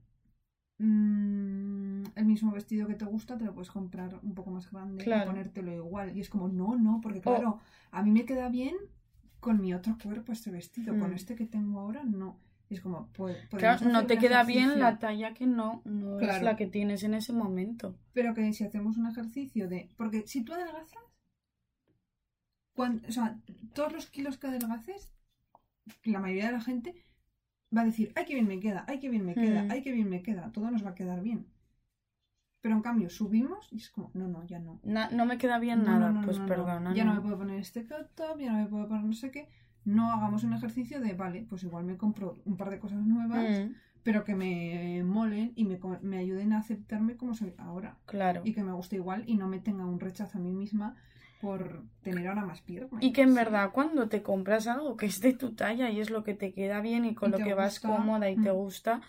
mm, 0.79 2.03
el 2.15 2.25
mismo 2.25 2.53
vestido 2.53 2.87
que 2.87 2.95
te 2.95 3.05
gusta 3.05 3.37
te 3.39 3.45
lo 3.45 3.55
puedes 3.55 3.71
comprar 3.71 4.19
un 4.23 4.35
poco 4.35 4.51
más 4.51 4.71
grande 4.71 5.05
Claro. 5.05 5.25
y 5.25 5.27
ponértelo 5.35 5.73
igual. 5.73 6.17
Y 6.17 6.21
es 6.21 6.29
como, 6.31 6.49
no, 6.49 6.77
no, 6.77 7.01
porque 7.03 7.21
claro, 7.21 7.59
a 7.91 8.03
mí 8.03 8.11
me 8.11 8.25
queda 8.25 8.49
bien 8.49 8.75
con 9.41 9.61
mi 9.61 9.75
otro 9.75 9.97
cuerpo 10.03 10.33
este 10.33 10.51
vestido, 10.51 10.97
con 10.99 11.11
Mm. 11.11 11.15
este 11.15 11.35
que 11.35 11.47
tengo 11.47 11.81
ahora 11.81 12.05
no. 12.05 12.39
Es 12.71 12.81
como, 12.81 13.09
pues, 13.13 13.37
Claro, 13.51 13.87
no 13.91 14.07
te 14.07 14.17
queda 14.17 14.45
bien 14.45 14.79
la 14.81 14.99
talla 14.99 15.35
que 15.35 15.47
no, 15.47 15.83
no 15.85 16.19
es 16.21 16.41
la 16.43 16.57
que 16.57 16.67
tienes 16.67 17.03
en 17.03 17.13
ese 17.13 17.33
momento. 17.35 17.95
Pero 18.15 18.33
que 18.33 18.51
si 18.55 18.65
hacemos 18.65 18.97
un 18.97 19.07
ejercicio 19.09 19.69
de. 19.69 19.91
Porque 19.97 20.27
si 20.27 20.43
tú 20.43 20.55
adelgazas. 20.55 20.89
cuan- 22.75 23.03
o 23.07 23.13
sea, 23.13 23.39
todos 23.75 23.93
los 23.93 24.07
kilos 24.09 24.39
que 24.39 24.47
adelgaces, 24.47 25.11
la 26.05 26.21
mayoría 26.21 26.47
de 26.47 26.53
la 26.53 26.61
gente 26.63 26.95
va 27.77 27.83
a 27.83 27.85
decir: 27.85 28.13
¡Ay, 28.17 28.25
qué 28.27 28.35
bien 28.35 28.47
me 28.49 28.61
queda! 28.61 28.85
¡Ay, 28.89 28.99
qué 29.01 29.09
bien 29.09 29.25
me 29.25 29.35
queda! 29.35 29.63
Mm. 29.65 29.71
¡Ay, 29.71 29.83
qué 29.83 29.93
bien 29.93 30.09
me 30.09 30.23
queda! 30.23 30.51
Todo 30.53 30.71
nos 30.71 30.85
va 30.85 30.91
a 30.91 30.95
quedar 30.95 31.23
bien. 31.23 31.47
Pero 32.61 32.77
en 32.77 32.83
cambio, 32.83 33.11
subimos 33.11 33.69
y 33.73 33.77
es 33.79 33.91
como: 33.91 34.11
No, 34.15 34.29
no, 34.29 34.45
ya 34.45 34.59
no. 34.59 34.79
Na- 34.85 35.11
no 35.11 35.27
me 35.27 35.39
queda 35.39 35.59
bien 35.59 35.81
No, 35.81 35.91
nada, 35.99 36.11
no, 36.11 36.21
no, 36.21 36.25
pues 36.27 36.39
no, 36.39 36.45
no. 36.45 36.49
perdona. 36.49 36.95
Ya 36.95 37.05
no 37.05 37.11
no. 37.11 37.17
me 37.17 37.23
puedo 37.23 37.39
poner 37.39 37.59
este 37.59 37.85
cut 37.87 38.09
top, 38.15 38.39
ya 38.39 38.53
no 38.53 38.59
me 38.59 38.67
puedo 38.67 38.89
poner 38.89 39.05
no 39.05 39.13
sé 39.13 39.31
qué. 39.31 39.49
No 39.85 40.13
hagamos 40.13 40.45
un 40.45 40.53
ejercicio 40.53 41.01
de, 41.01 41.13
vale, 41.15 41.45
pues 41.49 41.65
igual 41.65 41.85
me 41.85 41.97
compro 41.97 42.41
un 42.45 42.57
par 42.57 42.71
de 42.71 42.79
cosas 42.79 43.05
nuevas, 43.05 43.61
Mm, 43.61 43.73
pero 44.05 44.23
que 44.25 44.37
me 44.37 45.03
molen 45.03 45.53
y 45.57 45.65
me, 45.65 45.81
me 46.03 46.19
ayuden 46.19 46.53
a 46.53 46.59
aceptarme 46.59 47.17
como 47.17 47.35
soy 47.35 47.53
ahora 47.59 47.99
claro. 48.07 48.43
y 48.45 48.53
que 48.53 48.63
me 48.63 48.73
guste 48.73 48.97
igual 48.97 49.25
y 49.27 49.37
no 49.37 49.49
me 49.49 49.59
tenga 49.59 49.85
un 49.85 49.99
rechazo 49.99 50.39
a 50.39 50.41
mí 50.41 50.53
misma 50.53 50.95
por 51.43 51.83
tener 52.03 52.27
ahora 52.29 52.45
más 52.47 52.63
piernas. 52.63 53.03
Y 53.03 53.13
que 53.13 53.23
en 53.23 53.35
verdad 53.35 53.71
cuando 53.73 54.09
te 54.09 54.23
compras 54.23 54.67
algo 54.69 54.97
que 54.97 55.07
es 55.07 55.21
de 55.21 55.33
tu 55.35 55.55
talla 55.55 55.91
y 55.91 56.01
es 56.01 56.09
lo 56.09 56.23
que 56.23 56.35
te 56.35 56.55
queda 56.55 56.81
bien 56.81 57.05
y 57.05 57.15
con 57.15 57.29
Y 57.31 57.33
lo 57.33 57.39
que 57.39 57.53
vas 57.53 57.81
cómoda 57.81 58.31
y 58.31 58.37
te 58.37 58.51
mm. 58.53 58.55
gusta, 58.55 59.03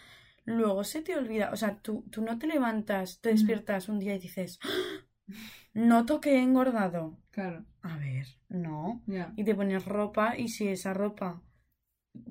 luego 0.45 0.83
se 0.83 1.01
te 1.03 1.15
olvida. 1.15 1.51
O 1.53 1.55
sea, 1.55 1.77
tú, 1.77 2.03
tú 2.11 2.21
no 2.23 2.37
te 2.39 2.47
levantas, 2.47 3.21
te 3.21 3.29
Mm. 3.29 3.33
despiertas 3.33 3.87
un 3.87 3.99
día 3.99 4.15
y 4.15 4.19
dices, 4.19 4.59
"¡Ah! 4.63 5.35
noto 5.73 6.19
que 6.19 6.33
he 6.35 6.41
engordado. 6.41 7.17
Claro, 7.31 7.65
A 7.83 7.97
ver, 7.97 8.25
no. 8.49 9.01
Y 9.35 9.43
te 9.43 9.53
pones 9.55 9.85
ropa 9.85 10.37
y 10.37 10.47
si 10.47 10.67
esa 10.69 10.93
ropa 10.93 11.41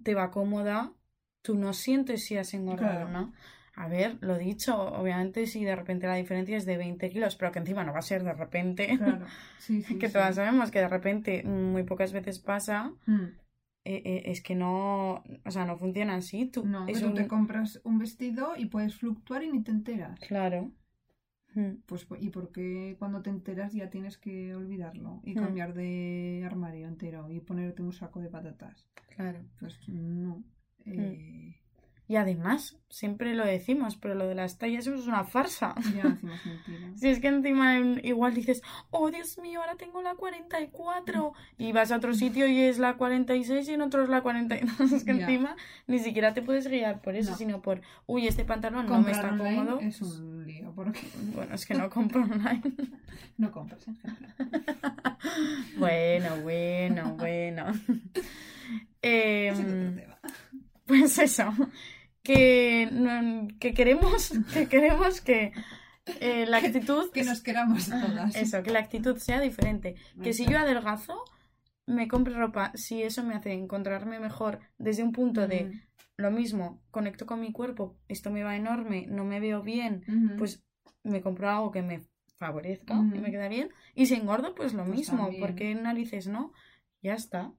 te 0.02 0.14
va 0.14 0.30
cómoda, 0.30 0.92
tú 1.42 1.56
no 1.56 1.72
sientes 1.74 2.24
si 2.24 2.36
has 2.36 2.54
engordado, 2.54 3.06
Claro. 3.06 3.08
¿no? 3.08 3.32
A 3.74 3.88
ver, 3.88 4.18
lo 4.20 4.36
dicho, 4.36 4.76
obviamente 4.78 5.46
si 5.46 5.64
de 5.64 5.74
repente 5.74 6.06
la 6.06 6.16
diferencia 6.16 6.56
es 6.56 6.66
de 6.66 6.76
20 6.76 7.08
kilos, 7.10 7.36
pero 7.36 7.52
que 7.52 7.58
encima 7.58 7.84
no 7.84 7.92
va 7.92 8.00
a 8.00 8.02
ser 8.02 8.22
de 8.22 8.34
repente, 8.34 8.96
Claro, 8.98 9.26
sí, 9.58 9.82
sí. 9.82 9.98
que 9.98 10.08
sí. 10.08 10.12
todas 10.12 10.34
sabemos 10.36 10.70
que 10.70 10.80
de 10.80 10.88
repente 10.88 11.42
muy 11.44 11.82
pocas 11.84 12.12
veces 12.12 12.38
pasa, 12.38 12.92
Mm. 13.06 13.22
eh, 13.84 14.02
eh, 14.04 14.22
es 14.26 14.42
que 14.42 14.54
no, 14.54 15.24
o 15.44 15.50
sea, 15.50 15.64
no 15.64 15.76
funciona 15.78 16.16
así. 16.16 16.46
Tú, 16.46 16.64
No, 16.66 16.84
que 16.86 16.92
es 16.92 17.00
tú 17.00 17.14
te 17.14 17.26
compras 17.26 17.80
un 17.84 17.98
vestido 17.98 18.56
y 18.56 18.66
puedes 18.66 18.94
fluctuar 18.94 19.42
y 19.42 19.50
ni 19.50 19.62
te 19.62 19.70
enteras. 19.70 20.20
Claro. 20.20 20.70
Mm, 21.54 21.76
Pues, 21.86 22.06
¿y 22.20 22.30
por 22.30 22.50
qué 22.52 22.96
cuando 22.98 23.20
te 23.22 23.30
enteras 23.30 23.72
ya 23.72 23.90
tienes 23.90 24.16
que 24.18 24.54
olvidarlo 24.54 25.20
y 25.24 25.32
Mm. 25.34 25.38
cambiar 25.38 25.74
de 25.74 26.42
armario 26.46 26.86
entero 26.88 27.30
y 27.30 27.40
ponerte 27.40 27.82
un 27.82 27.92
saco 27.92 28.20
de 28.20 28.28
patatas? 28.28 28.86
Claro. 29.16 29.40
Pues 29.58 29.78
no. 29.88 30.42
Eh, 30.86 31.56
Y 32.12 32.16
además, 32.16 32.76
siempre 32.90 33.34
lo 33.34 33.42
decimos, 33.46 33.96
pero 33.96 34.14
lo 34.14 34.26
de 34.28 34.34
las 34.34 34.58
tallas 34.58 34.86
es 34.86 35.06
una 35.06 35.24
farsa. 35.24 35.74
Ya 35.96 36.02
decimos 36.10 36.44
mentiras. 36.44 37.00
Si 37.00 37.08
es 37.08 37.20
que 37.20 37.28
encima 37.28 37.78
en- 37.78 38.02
igual 38.04 38.34
dices, 38.34 38.60
oh 38.90 39.10
Dios 39.10 39.38
mío, 39.38 39.60
ahora 39.62 39.76
tengo 39.76 40.02
la 40.02 40.14
44 40.14 41.32
y 41.56 41.72
vas 41.72 41.90
a 41.90 41.96
otro 41.96 42.12
sitio 42.12 42.46
y 42.46 42.60
es 42.60 42.78
la 42.78 42.98
46 42.98 43.66
y 43.66 43.72
en 43.72 43.80
otro 43.80 44.02
es 44.02 44.10
la 44.10 44.20
42. 44.20 44.78
Es 44.92 45.04
que 45.04 45.16
Ya. 45.16 45.20
encima 45.24 45.56
ni 45.86 46.00
siquiera 46.00 46.34
te 46.34 46.42
puedes 46.42 46.66
guiar 46.68 47.00
por 47.00 47.16
eso, 47.16 47.30
No. 47.30 47.36
sino 47.38 47.62
por, 47.62 47.80
uy, 48.04 48.26
este 48.26 48.44
pantalón 48.44 48.84
no 48.84 49.00
me 49.00 49.10
está 49.12 49.30
cómodo. 49.30 49.80
es 49.80 50.02
un 50.02 50.44
lío 50.46 50.70
porque 50.74 51.00
Bueno, 51.34 51.54
es 51.54 51.64
que 51.64 51.72
no 51.72 51.88
compro 51.88 52.24
online. 52.24 52.60
no 53.38 53.50
compras 53.52 53.88
en 53.88 53.96
general. 53.96 55.16
bueno, 55.78 56.36
bueno, 56.42 57.14
bueno. 57.16 57.72
Tema. 59.00 60.18
pues 60.86 61.18
eso, 61.18 61.52
que, 62.22 62.88
que 63.60 63.74
queremos 63.74 64.32
que 64.52 64.68
queremos 64.68 65.20
que 65.20 65.52
eh, 66.20 66.46
la 66.46 66.58
actitud 66.58 67.10
Que 67.10 67.24
nos 67.24 67.42
queramos 67.42 67.88
todas. 67.88 68.34
Eso, 68.34 68.62
que 68.62 68.70
la 68.70 68.80
actitud 68.80 69.16
sea 69.18 69.40
diferente. 69.40 69.94
Que 70.22 70.32
si 70.32 70.46
yo 70.46 70.58
adelgazo, 70.58 71.24
me 71.86 72.08
compre 72.08 72.34
ropa, 72.34 72.72
si 72.74 73.02
eso 73.02 73.22
me 73.22 73.34
hace 73.34 73.52
encontrarme 73.52 74.18
mejor 74.20 74.60
desde 74.78 75.02
un 75.02 75.12
punto 75.12 75.46
de 75.46 75.72
lo 76.16 76.30
mismo, 76.30 76.82
conecto 76.90 77.26
con 77.26 77.40
mi 77.40 77.52
cuerpo, 77.52 77.96
esto 78.08 78.30
me 78.30 78.44
va 78.44 78.56
enorme, 78.56 79.06
no 79.08 79.24
me 79.24 79.40
veo 79.40 79.62
bien, 79.62 80.04
pues 80.38 80.64
me 81.02 81.20
compro 81.20 81.48
algo 81.50 81.70
que 81.70 81.82
me 81.82 82.02
favorezca 82.38 82.94
y 82.94 83.18
me 83.18 83.30
queda 83.30 83.48
bien. 83.48 83.70
Y 83.94 84.06
si 84.06 84.14
engordo, 84.14 84.54
pues 84.54 84.74
lo 84.74 84.84
Pues 84.84 84.96
mismo, 84.96 85.30
porque 85.40 85.74
narices 85.74 86.26
no, 86.26 86.52
ya 87.02 87.14
está. 87.14 87.52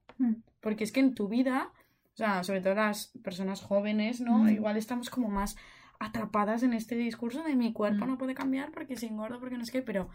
Porque 0.59 0.83
es 0.83 0.91
que 0.91 0.99
en 0.99 1.15
tu 1.15 1.27
vida, 1.27 1.71
o 2.13 2.17
sea, 2.17 2.43
sobre 2.43 2.61
todo 2.61 2.75
las 2.75 3.07
personas 3.23 3.61
jóvenes, 3.61 4.21
¿no? 4.21 4.39
Mm. 4.39 4.49
Igual 4.49 4.77
estamos 4.77 5.09
como 5.09 5.29
más 5.29 5.55
atrapadas 5.99 6.63
en 6.63 6.73
este 6.73 6.95
discurso 6.95 7.43
de 7.43 7.55
mi 7.55 7.73
cuerpo 7.73 8.05
Mm. 8.05 8.07
no 8.09 8.17
puede 8.17 8.35
cambiar 8.35 8.71
porque 8.71 8.95
si 8.97 9.07
engordo, 9.07 9.39
porque 9.39 9.57
no 9.57 9.63
es 9.63 9.71
que, 9.71 9.81
pero 9.81 10.09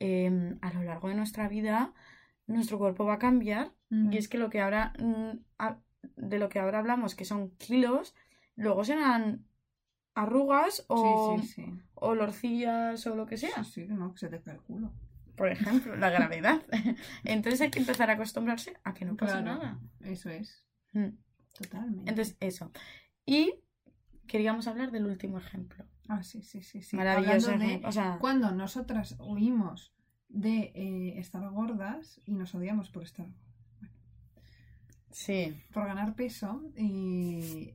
eh, 0.00 0.56
a 0.62 0.72
lo 0.72 0.82
largo 0.82 1.08
de 1.08 1.14
nuestra 1.14 1.48
vida 1.48 1.92
nuestro 2.46 2.78
cuerpo 2.78 3.04
va 3.04 3.14
a 3.14 3.18
cambiar 3.18 3.72
y 3.90 4.16
es 4.16 4.28
que 4.28 4.38
lo 4.38 4.48
que 4.48 4.60
ahora 4.60 4.92
mm, 4.98 5.38
de 6.16 6.38
lo 6.38 6.48
que 6.48 6.58
ahora 6.60 6.78
hablamos 6.78 7.14
que 7.14 7.24
son 7.24 7.50
kilos, 7.58 8.14
luego 8.56 8.84
serán 8.84 9.44
arrugas 10.14 10.84
o, 10.88 11.36
Sí, 11.38 11.46
sí, 11.46 11.54
sí. 11.64 11.72
o 11.94 12.14
lorcillas 12.14 13.06
o 13.06 13.14
lo 13.14 13.26
que 13.26 13.36
sea. 13.36 13.64
Sí, 13.64 13.86
no, 13.88 14.12
que 14.12 14.18
se 14.18 14.28
te 14.28 14.40
cae 14.40 14.54
el 14.54 14.60
culo. 14.60 14.92
por 15.36 15.48
ejemplo, 15.50 15.94
la 15.96 16.10
gravedad. 16.10 16.60
Entonces 17.24 17.60
hay 17.60 17.70
que 17.70 17.78
empezar 17.78 18.10
a 18.10 18.14
acostumbrarse 18.14 18.76
a 18.82 18.92
que 18.94 19.04
no 19.04 19.16
pasa 19.16 19.40
Claro. 19.42 19.58
nada. 19.58 19.78
Eso 20.00 20.30
es. 20.30 20.64
Mm. 20.92 21.08
Totalmente. 21.58 22.10
Entonces, 22.10 22.36
eso. 22.40 22.70
Y 23.26 23.52
queríamos 24.26 24.68
hablar 24.68 24.90
del 24.92 25.06
último 25.06 25.38
ejemplo. 25.38 25.84
ah, 26.08 26.22
sí, 26.22 26.42
sí, 26.42 26.62
sí. 26.62 26.82
sí. 26.82 26.96
Maravilloso 26.96 27.50
de. 27.58 27.82
O 27.84 27.92
sea, 27.92 28.18
cuando 28.20 28.52
nosotras 28.52 29.16
huimos 29.18 29.92
de 30.28 30.72
eh, 30.74 31.18
estar 31.18 31.48
gordas 31.50 32.20
y 32.24 32.34
nos 32.34 32.54
odiamos 32.54 32.90
por 32.90 33.02
estar 33.02 33.26
sí. 35.10 35.58
por 35.72 35.86
ganar 35.86 36.14
peso 36.14 36.62
y 36.76 37.74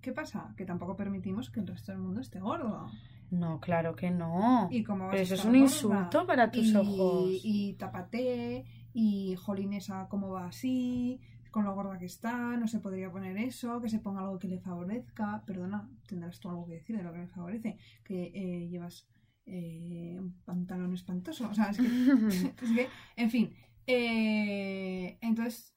¿qué 0.00 0.12
pasa? 0.12 0.54
Que 0.56 0.64
tampoco 0.64 0.96
permitimos 0.96 1.50
que 1.50 1.60
el 1.60 1.66
resto 1.66 1.92
del 1.92 2.00
mundo 2.00 2.20
esté 2.20 2.40
gordo. 2.40 2.90
No, 3.30 3.60
claro 3.60 3.96
que 3.96 4.10
no. 4.10 4.68
Y 4.70 4.82
Pero 4.82 5.12
eso 5.12 5.34
es 5.34 5.44
un 5.44 5.52
gorda? 5.52 5.64
insulto 5.64 6.26
para 6.26 6.50
tus 6.50 6.66
y, 6.66 6.76
ojos. 6.76 7.30
Y 7.42 7.74
tapate, 7.74 8.64
y 8.94 9.34
jolinesa, 9.36 10.06
¿cómo 10.08 10.30
va 10.30 10.46
así? 10.46 11.20
Con 11.56 11.64
lo 11.64 11.74
gorda 11.74 11.98
que 11.98 12.04
está, 12.04 12.34
no 12.58 12.68
se 12.68 12.80
podría 12.80 13.10
poner 13.10 13.34
eso, 13.38 13.80
que 13.80 13.88
se 13.88 13.98
ponga 13.98 14.20
algo 14.20 14.38
que 14.38 14.46
le 14.46 14.60
favorezca. 14.60 15.42
Perdona, 15.46 15.88
tendrás 16.06 16.38
tú 16.38 16.50
algo 16.50 16.66
que 16.66 16.74
decir 16.74 16.98
de 16.98 17.02
lo 17.02 17.12
que 17.14 17.20
le 17.20 17.28
favorece. 17.28 17.78
Que 18.04 18.30
eh, 18.34 18.68
llevas 18.68 19.08
eh, 19.46 20.16
un 20.18 20.34
pantalón 20.44 20.92
espantoso. 20.92 21.48
O 21.48 21.54
sea, 21.54 21.70
es 21.70 21.78
que, 21.78 21.86
es 22.62 22.70
que, 22.76 22.88
en 23.16 23.30
fin. 23.30 23.54
eh, 23.86 25.16
entonces, 25.22 25.72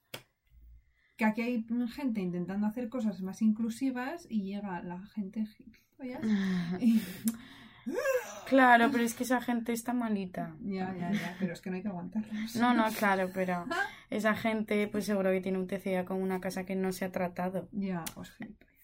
que 1.16 1.24
aquí 1.24 1.42
hay 1.44 1.66
gente 1.96 2.20
intentando 2.20 2.68
hacer 2.68 2.90
cosas 2.90 3.22
más 3.22 3.42
inclusivas 3.42 4.28
y 4.30 4.42
llega 4.44 4.84
la 4.84 5.00
gente 5.16 5.46
gilipollas 5.46 6.24
y- 6.82 7.02
Claro, 8.46 8.90
pero 8.92 9.04
es 9.04 9.14
que 9.14 9.24
esa 9.24 9.42
gente 9.42 9.74
está 9.74 9.94
malita. 9.94 10.56
Ya, 10.62 10.94
ya, 10.96 11.12
ya, 11.12 11.36
pero 11.40 11.54
es 11.54 11.62
que 11.62 11.70
no 11.70 11.76
hay 11.76 11.84
que 11.84 11.88
aguantarlos. 11.88 12.56
No, 12.56 12.74
no, 12.74 12.86
claro, 12.98 13.30
pero 13.34 13.66
esa 14.10 14.36
gente 14.36 14.88
pues 14.88 15.06
seguro 15.06 15.30
que 15.32 15.42
tiene 15.42 15.60
un 15.60 15.68
TCA 15.68 16.06
con 16.06 16.22
una 16.22 16.42
casa 16.42 16.66
que 16.66 16.76
no 16.76 16.92
se 16.92 17.06
ha 17.06 17.12
tratado. 17.12 17.70
Ya, 17.72 18.04
pues. 18.16 18.34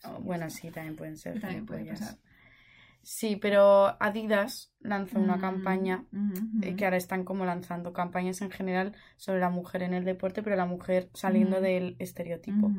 Oh, 0.04 0.20
bueno, 0.22 0.50
sí, 0.52 0.70
también 0.70 0.96
pueden 0.96 1.18
ser 1.18 1.40
También 1.40 1.66
puede 1.66 1.86
pasar. 1.86 2.18
Sí, 3.02 3.36
pero 3.36 3.96
Adidas 4.02 4.74
lanzó 4.80 5.20
una 5.20 5.38
Mm, 5.38 5.42
campaña 5.42 6.06
mm, 6.12 6.64
eh, 6.64 6.72
mm. 6.72 6.76
que 6.76 6.86
ahora 6.86 6.98
están 6.98 7.24
como 7.24 7.46
lanzando 7.46 7.94
campañas 7.94 8.42
en 8.42 8.50
general 8.50 8.94
sobre 9.18 9.40
la 9.40 9.52
mujer 9.52 9.84
en 9.84 9.94
el 9.94 10.06
deporte, 10.06 10.42
pero 10.42 10.56
la 10.56 10.66
mujer 10.66 11.10
saliendo 11.14 11.62
del 11.62 11.96
estereotipo. 12.00 12.72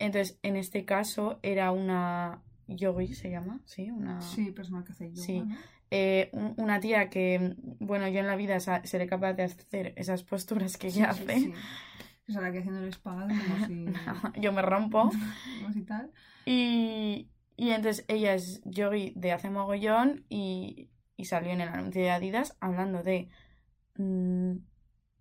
Entonces, 0.00 0.38
en 0.42 0.56
este 0.56 0.84
caso 0.84 1.38
era 1.42 1.70
una 1.70 2.42
yogi, 2.76 3.14
se 3.14 3.30
llama, 3.30 3.60
sí, 3.64 3.90
una 3.90 4.20
Sí, 4.20 4.50
persona 4.52 4.84
que 4.84 4.92
hace 4.92 5.10
yoga, 5.12 5.22
Sí. 5.26 5.40
¿no? 5.40 5.56
eh, 5.90 6.30
un- 6.32 6.54
una 6.56 6.80
tía 6.80 7.10
que, 7.10 7.54
bueno, 7.80 8.08
yo 8.08 8.20
en 8.20 8.26
la 8.26 8.36
vida 8.36 8.58
seré 8.60 9.06
capaz 9.06 9.34
de 9.34 9.42
hacer 9.42 9.92
esas 9.96 10.22
posturas 10.22 10.76
que 10.78 10.86
ella 10.88 11.12
sí, 11.12 11.22
hace. 11.24 11.38
sí. 11.40 11.52
Que 12.24 12.32
sale 12.32 12.46
aquí 12.48 12.58
haciendo 12.58 12.80
el 12.84 12.96
como 12.98 13.26
si... 13.66 13.86
yo 14.40 14.52
me 14.52 14.62
rompo. 14.62 15.10
como 15.60 15.72
si 15.72 15.82
tal. 15.82 16.10
Y, 16.46 17.28
y 17.56 17.70
entonces 17.70 18.04
ella 18.08 18.34
es 18.34 18.62
yogi 18.64 19.12
de 19.16 19.32
hace 19.32 19.50
mogollón 19.50 20.24
y, 20.28 20.88
y 21.16 21.24
salió 21.26 21.50
en 21.50 21.60
el 21.60 21.68
anuncio 21.68 22.00
de 22.00 22.10
Adidas 22.10 22.56
hablando 22.60 23.02
de, 23.02 23.28
mm, 23.96 24.52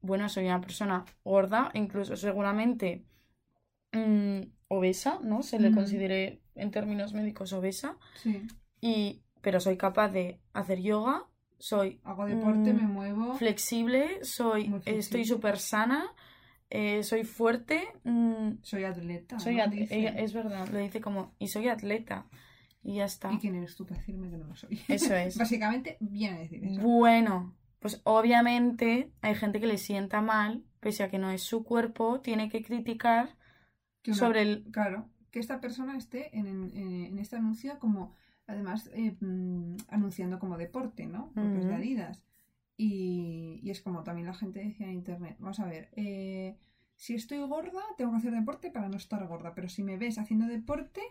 bueno, 0.01 0.29
soy 0.29 0.46
una 0.46 0.62
persona 0.62 1.05
gorda, 1.24 1.70
incluso 1.74 2.15
seguramente 2.15 3.03
mm, 3.91 4.41
obesa, 4.70 5.20
¿no? 5.22 5.43
Se 5.43 5.60
le 5.60 5.72
considere 5.72 6.40
en 6.55 6.72
términos 6.72 7.13
médicos 7.13 7.53
obesa, 7.53 7.98
Sí. 8.15 8.41
y, 8.81 9.22
pero 9.41 9.60
soy 9.60 9.77
capaz 9.77 10.10
de 10.10 10.39
hacer 10.53 10.79
yoga, 10.81 11.25
soy 11.60 12.00
Hago 12.03 12.25
deporte, 12.25 12.74
Mm, 12.74 12.77
me 12.77 12.88
muevo. 12.88 13.34
flexible, 13.36 14.24
soy, 14.24 14.74
estoy 14.86 15.25
súper 15.25 15.60
sana, 15.60 16.05
eh, 16.70 17.03
soy 17.03 17.24
fuerte, 17.24 17.84
mm, 18.03 18.53
Soy 18.63 18.84
atleta. 18.86 19.39
soy 19.39 19.55
¿no? 19.58 19.63
at- 19.63 19.70
Dice. 19.72 19.98
ella- 20.00 20.12
es 20.17 20.34
verdad, 20.34 20.67
lo 20.70 20.79
dice 20.79 21.01
como, 21.01 21.34
y 21.38 21.48
soy 21.50 21.67
atleta, 21.67 22.25
y 22.84 22.95
ya 22.95 23.06
está. 23.06 23.32
¿Y 23.32 23.38
quién 23.38 23.56
eres 23.56 23.75
tú 23.75 23.86
para 23.86 23.99
decirme 23.99 24.30
que 24.30 24.38
no 24.38 24.47
lo 24.47 24.56
soy? 24.56 24.82
Eso 24.88 25.13
es. 25.15 25.38
Básicamente 25.38 25.97
viene 25.99 26.38
a 26.38 26.39
decir 26.39 26.63
eso. 26.63 26.82
Bueno, 26.82 27.56
pues 27.80 28.02
obviamente 28.06 29.12
hay 29.21 29.36
gente 29.36 29.60
que 29.60 29.67
le 29.67 29.78
sienta 29.78 30.21
mal, 30.21 30.63
pese 30.80 31.04
a 31.04 31.10
que 31.12 31.19
no 31.19 31.30
es 31.30 31.43
su 31.43 31.63
cuerpo, 31.63 32.21
tiene 32.21 32.49
que 32.49 32.63
criticar 32.63 33.36
sobre 34.13 34.41
el... 34.41 34.63
Claro, 34.71 35.10
que 35.32 35.39
esta 35.39 35.60
persona 35.62 35.98
esté 35.98 36.38
en, 36.38 36.46
en- 36.48 36.78
en 37.06 37.17
este 37.20 37.38
anuncio 37.38 37.80
como, 37.80 38.13
además, 38.48 38.89
eh, 38.94 39.15
mm, 39.20 39.78
anunciando 39.89 40.39
como 40.39 40.58
deporte, 40.58 41.06
¿no? 41.08 41.32
Porque 41.34 41.60
es 41.60 41.65
de. 41.67 41.74
Adidas. 41.76 42.24
Y, 42.78 43.60
y 43.63 43.70
es 43.70 43.82
como 43.82 44.04
también 44.04 44.28
la 44.28 44.34
gente 44.34 44.60
decía 44.63 44.88
en 44.88 44.94
internet, 44.94 45.36
vamos 45.39 45.60
a 45.60 45.65
ver, 45.65 45.89
eh, 45.96 46.58
si 46.96 47.13
estoy 47.15 47.39
gorda, 47.39 47.82
tengo 47.98 48.12
que 48.12 48.17
hacer 48.17 48.34
deporte 48.34 48.72
para 48.72 48.89
no 48.89 48.98
estar 48.98 49.26
gorda, 49.28 49.54
pero 49.56 49.70
si 49.70 49.84
me 49.84 49.98
ves 49.98 50.17
haciendo 50.17 50.46
deporte, 50.48 51.02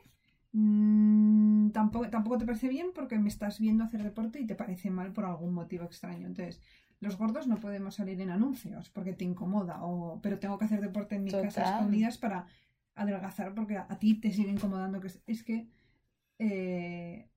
mm, 0.53 1.71
tampoco, 1.71 2.09
tampoco 2.11 2.39
te 2.39 2.47
parece 2.47 2.69
bien 2.69 2.89
porque 2.95 3.19
me 3.19 3.29
estás 3.29 3.59
viendo 3.61 3.85
hacer 3.85 4.03
deporte 4.03 4.41
y 4.41 4.47
te 4.47 4.55
parece 4.55 4.91
mal 4.91 5.13
por 5.13 5.25
algún 5.25 5.53
motivo 5.55 5.85
extraño. 5.85 6.27
Entonces, 6.27 6.61
los 7.01 7.17
gordos 7.17 7.47
no 7.47 7.57
podemos 7.57 7.95
salir 7.95 8.21
en 8.21 8.31
anuncios 8.31 8.91
porque 8.91 9.13
te 9.13 9.25
incomoda, 9.25 9.83
o, 9.85 10.21
pero 10.21 10.39
tengo 10.39 10.59
que 10.59 10.67
hacer 10.67 10.81
deporte 10.81 11.15
en 11.17 11.25
mi 11.25 11.31
casa 11.43 11.63
escondidas 11.79 12.19
para 12.19 12.47
adelgazar 12.95 13.55
porque 13.55 13.77
a, 13.77 13.87
a 13.89 13.99
ti 13.99 14.21
te 14.21 14.33
sigue 14.33 14.51
incomodando 14.51 15.01
que 15.01 15.09
es, 15.09 15.23
es 15.27 15.43
que 15.45 15.69
eh, 16.39 17.29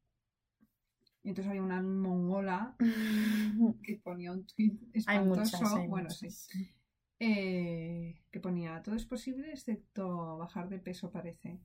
y 1.24 1.30
entonces 1.30 1.50
había 1.50 1.64
una 1.64 1.82
mongola 1.82 2.76
que 3.84 3.96
ponía 4.04 4.32
un 4.32 4.46
tweet 4.46 4.78
Hay 5.06 5.20
espantoso 5.20 5.58
muchas, 5.58 5.76
hay 5.76 5.88
bueno 5.88 6.10
muchas. 6.10 6.34
sí 6.50 6.74
eh, 7.20 8.22
que 8.32 8.40
ponía 8.40 8.82
todo 8.84 8.96
es 8.96 9.06
posible 9.06 9.50
excepto 9.52 10.38
bajar 10.38 10.68
de 10.70 10.80
peso 10.80 11.12
parece 11.12 11.60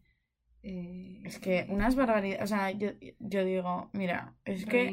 Eh, 0.63 1.21
Es 1.25 1.39
que 1.39 1.67
unas 1.71 1.95
barbaridades, 1.97 2.43
o 2.43 2.47
sea, 2.47 2.71
yo, 2.73 2.91
yo 3.19 3.45
digo, 3.45 3.91
mira, 3.93 4.35
es 4.45 4.67
que... 4.67 4.91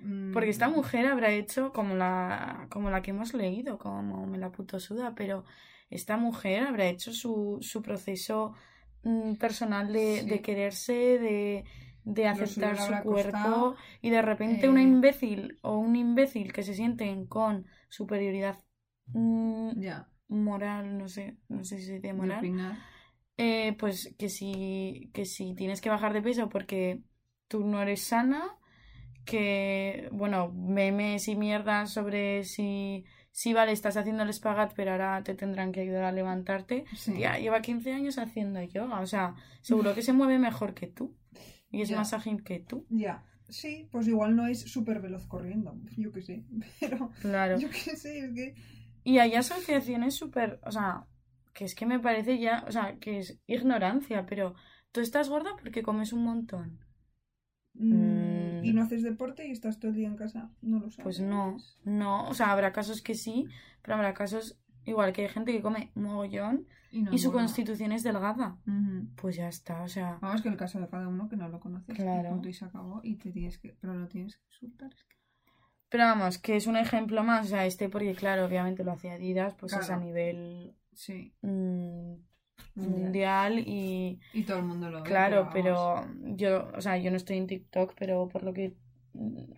mm, 0.00 0.32
Porque 0.32 0.50
esta 0.50 0.68
mujer 0.68 1.06
habrá 1.06 1.30
hecho 1.30 1.72
como 1.72 1.94
la, 1.94 2.66
como 2.70 2.90
la 2.90 3.02
que 3.02 3.10
hemos 3.10 3.34
leído, 3.34 3.78
como 3.78 4.26
me 4.26 4.38
la 4.38 4.50
puto 4.52 4.78
suda, 4.80 5.14
pero 5.14 5.44
esta 5.90 6.16
mujer 6.16 6.64
habrá 6.64 6.88
hecho 6.88 7.12
su, 7.12 7.58
su 7.60 7.82
proceso 7.82 8.54
mm, 9.02 9.34
personal 9.34 9.92
de, 9.92 10.20
Sí. 10.22 10.28
de 10.28 10.42
quererse, 10.42 10.92
de, 10.92 11.64
de 12.04 12.26
aceptar 12.26 12.78
su 12.78 12.92
cuerpo 13.02 13.40
costado, 13.40 13.76
y 14.02 14.10
de 14.10 14.22
repente 14.22 14.66
eh, 14.66 14.68
una 14.68 14.82
imbécil 14.82 15.58
o 15.62 15.76
un 15.78 15.96
imbécil 15.96 16.52
que 16.52 16.62
se 16.62 16.74
sienten 16.74 17.26
con 17.26 17.66
superioridad 17.88 18.58
mm, 19.06 19.70
moral, 20.28 20.98
no 20.98 21.08
sé, 21.08 21.36
no 21.48 21.64
sé 21.64 21.78
si 21.78 21.86
se 21.86 21.94
dice 21.94 22.12
moral, 22.12 22.44
eh, 23.36 23.76
pues 23.78 24.14
que 24.18 24.28
si, 24.28 25.10
que 25.14 25.24
si 25.24 25.54
tienes 25.54 25.80
que 25.80 25.90
bajar 25.90 26.12
de 26.12 26.22
peso 26.22 26.48
porque 26.48 27.02
tú 27.48 27.64
no 27.64 27.80
eres 27.82 28.02
sana, 28.02 28.56
que, 29.24 30.08
bueno, 30.12 30.50
memes 30.52 31.28
y 31.28 31.36
mierdas 31.36 31.92
sobre 31.92 32.44
si, 32.44 33.04
si 33.40 33.52
vale, 33.58 33.72
estás 33.72 33.96
haciendo 33.96 34.22
el 34.24 34.30
espagat, 34.30 34.70
pero 34.78 34.90
ahora 34.92 35.22
te 35.22 35.34
tendrán 35.34 35.70
que 35.72 35.80
ayudar 35.84 36.04
a 36.04 36.12
levantarte. 36.20 36.76
Sí. 37.02 37.12
Tía, 37.14 37.38
lleva 37.38 37.60
15 37.68 37.92
años 37.92 38.18
haciendo 38.18 38.60
yoga, 38.62 38.98
o 39.00 39.06
sea, 39.06 39.34
seguro 39.62 39.94
que 39.94 40.02
se 40.02 40.12
mueve 40.12 40.38
mejor 40.38 40.70
que 40.74 40.86
tú 40.88 41.14
y 41.70 41.82
es 41.82 41.88
Ya. 41.90 41.96
más 41.98 42.12
ágil 42.12 42.42
que 42.42 42.58
tú. 42.70 42.84
ya 42.90 43.16
sí 43.50 43.88
pues 43.92 44.06
igual 44.08 44.34
no 44.36 44.46
es 44.46 44.60
súper 44.74 45.00
veloz 45.00 45.24
corriendo 45.26 45.70
yo 45.96 46.10
qué 46.12 46.20
sé 46.28 46.44
pero 46.80 47.10
Claro. 47.22 47.54
yo 47.58 47.68
qué 47.70 47.96
sé 48.02 48.10
es 48.26 48.30
que 48.38 48.54
Y 49.04 49.18
hay 49.22 49.32
asociaciones 49.34 50.14
súper, 50.22 50.58
o 50.64 50.70
sea, 50.76 51.06
que 51.54 51.64
es 51.64 51.74
que 51.74 51.86
me 51.86 51.98
parece 52.06 52.38
ya, 52.46 52.64
o 52.68 52.72
sea, 52.72 52.96
que 53.02 53.18
es 53.20 53.38
ignorancia, 53.46 54.26
pero 54.30 54.54
tú 54.92 55.00
estás 55.00 55.28
gorda 55.34 55.52
porque 55.60 55.82
comes 55.88 56.12
un 56.12 56.24
montón. 56.30 56.66
mm, 57.74 58.27
Mm. 58.60 58.64
y 58.64 58.72
no 58.72 58.82
haces 58.82 59.02
deporte 59.02 59.46
y 59.46 59.50
estás 59.52 59.78
todo 59.78 59.90
el 59.90 59.96
día 59.96 60.08
en 60.08 60.16
casa 60.16 60.50
no 60.62 60.78
lo 60.80 60.90
sabes 60.90 61.04
Pues 61.04 61.20
no, 61.20 61.56
no, 61.84 62.28
o 62.28 62.34
sea, 62.34 62.52
habrá 62.52 62.72
casos 62.72 63.02
que 63.02 63.14
sí, 63.14 63.46
pero 63.82 63.96
habrá 63.96 64.14
casos 64.14 64.58
igual 64.84 65.12
que 65.12 65.22
hay 65.22 65.28
gente 65.28 65.52
que 65.52 65.60
come 65.62 65.90
mogollón 65.94 66.66
y, 66.90 67.02
no 67.02 67.12
y 67.12 67.18
su 67.18 67.30
constitución 67.30 67.92
es 67.92 68.02
delgada. 68.02 68.56
Pues 69.16 69.36
ya 69.36 69.48
está, 69.48 69.82
o 69.82 69.88
sea, 69.88 70.18
Vamos, 70.22 70.40
que 70.40 70.48
el 70.48 70.56
caso 70.56 70.80
de 70.80 70.88
cada 70.88 71.06
uno 71.06 71.28
que 71.28 71.36
no 71.36 71.46
lo 71.48 71.60
conoces. 71.60 71.94
Claro. 71.94 72.40
Y, 72.42 72.52
se 72.54 72.64
acabó 72.64 73.00
y 73.04 73.16
te 73.16 73.30
tienes 73.30 73.58
que. 73.58 73.76
Pero 73.78 73.92
lo 73.94 74.08
tienes 74.08 74.36
que 74.38 74.44
insultar. 74.46 74.90
es 74.94 75.04
que- 75.04 75.16
pero 75.90 76.04
vamos, 76.04 76.38
que 76.38 76.56
es 76.56 76.66
un 76.66 76.76
ejemplo 76.76 77.22
más, 77.24 77.46
o 77.46 77.48
sea, 77.50 77.66
este 77.66 77.88
porque 77.90 78.14
claro, 78.14 78.46
obviamente 78.46 78.84
lo 78.84 78.92
hace 78.92 79.10
Adidas, 79.10 79.54
pues 79.54 79.74
es 79.74 79.90
a 79.90 79.98
nivel 79.98 80.74
Sí. 80.94 81.34
mm, 81.42 82.14
Mundial. 82.74 83.58
y 83.60 84.20
Y 84.32 84.42
todo 84.44 84.58
el 84.58 84.64
mundo 84.64 84.90
lo 84.90 84.98
ve. 85.02 85.08
claro, 85.08 85.48
pero 85.52 86.04
yo, 86.36 86.70
o 86.76 86.80
sea, 86.80 86.96
yo 86.98 87.10
no 87.10 87.16
estoy 87.16 87.38
en 87.38 87.46
TikTok, 87.46 87.94
pero 87.98 88.28
por 88.28 88.42
lo 88.42 88.52
que 88.52 88.74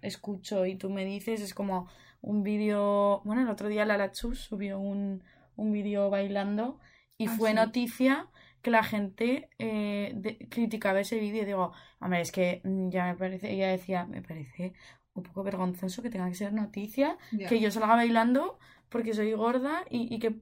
escucho 0.02 0.66
y 0.66 0.76
tú 0.76 0.90
me 0.90 1.04
dices 1.04 1.40
es 1.40 1.54
como 1.54 1.88
un 2.22 2.42
vídeo, 2.42 3.20
bueno, 3.24 3.42
el 3.42 3.48
otro 3.48 3.68
día 3.68 3.84
Lara 3.84 4.12
Chus 4.12 4.40
subió 4.40 4.78
un, 4.78 5.22
un 5.56 5.72
vídeo 5.72 6.10
bailando 6.10 6.78
y 7.18 7.26
Ah, 7.28 7.36
fue 7.36 7.50
sí. 7.50 7.56
noticia 7.56 8.28
que 8.62 8.70
la 8.70 8.82
gente 8.82 9.48
eh, 9.58 10.12
de- 10.14 10.38
criticaba 10.50 11.00
ese 11.00 11.18
vídeo 11.18 11.42
y 11.42 11.46
digo, 11.46 11.72
hombre, 12.00 12.20
es 12.20 12.32
que 12.32 12.60
mm, 12.64 12.90
ya 12.90 13.06
me 13.06 13.16
parece, 13.16 13.50
ella 13.52 13.68
decía, 13.68 14.04
me 14.06 14.22
parece 14.22 14.74
un 15.14 15.22
poco 15.22 15.42
vergonzoso 15.42 16.02
que 16.02 16.10
tenga 16.10 16.28
que 16.28 16.34
ser 16.34 16.52
noticia, 16.52 17.16
que 17.48 17.60
yo 17.60 17.70
salga 17.70 17.96
bailando 17.96 18.58
porque 18.88 19.12
soy 19.14 19.32
gorda 19.32 19.84
y, 19.90 20.14
y 20.14 20.18
que 20.18 20.36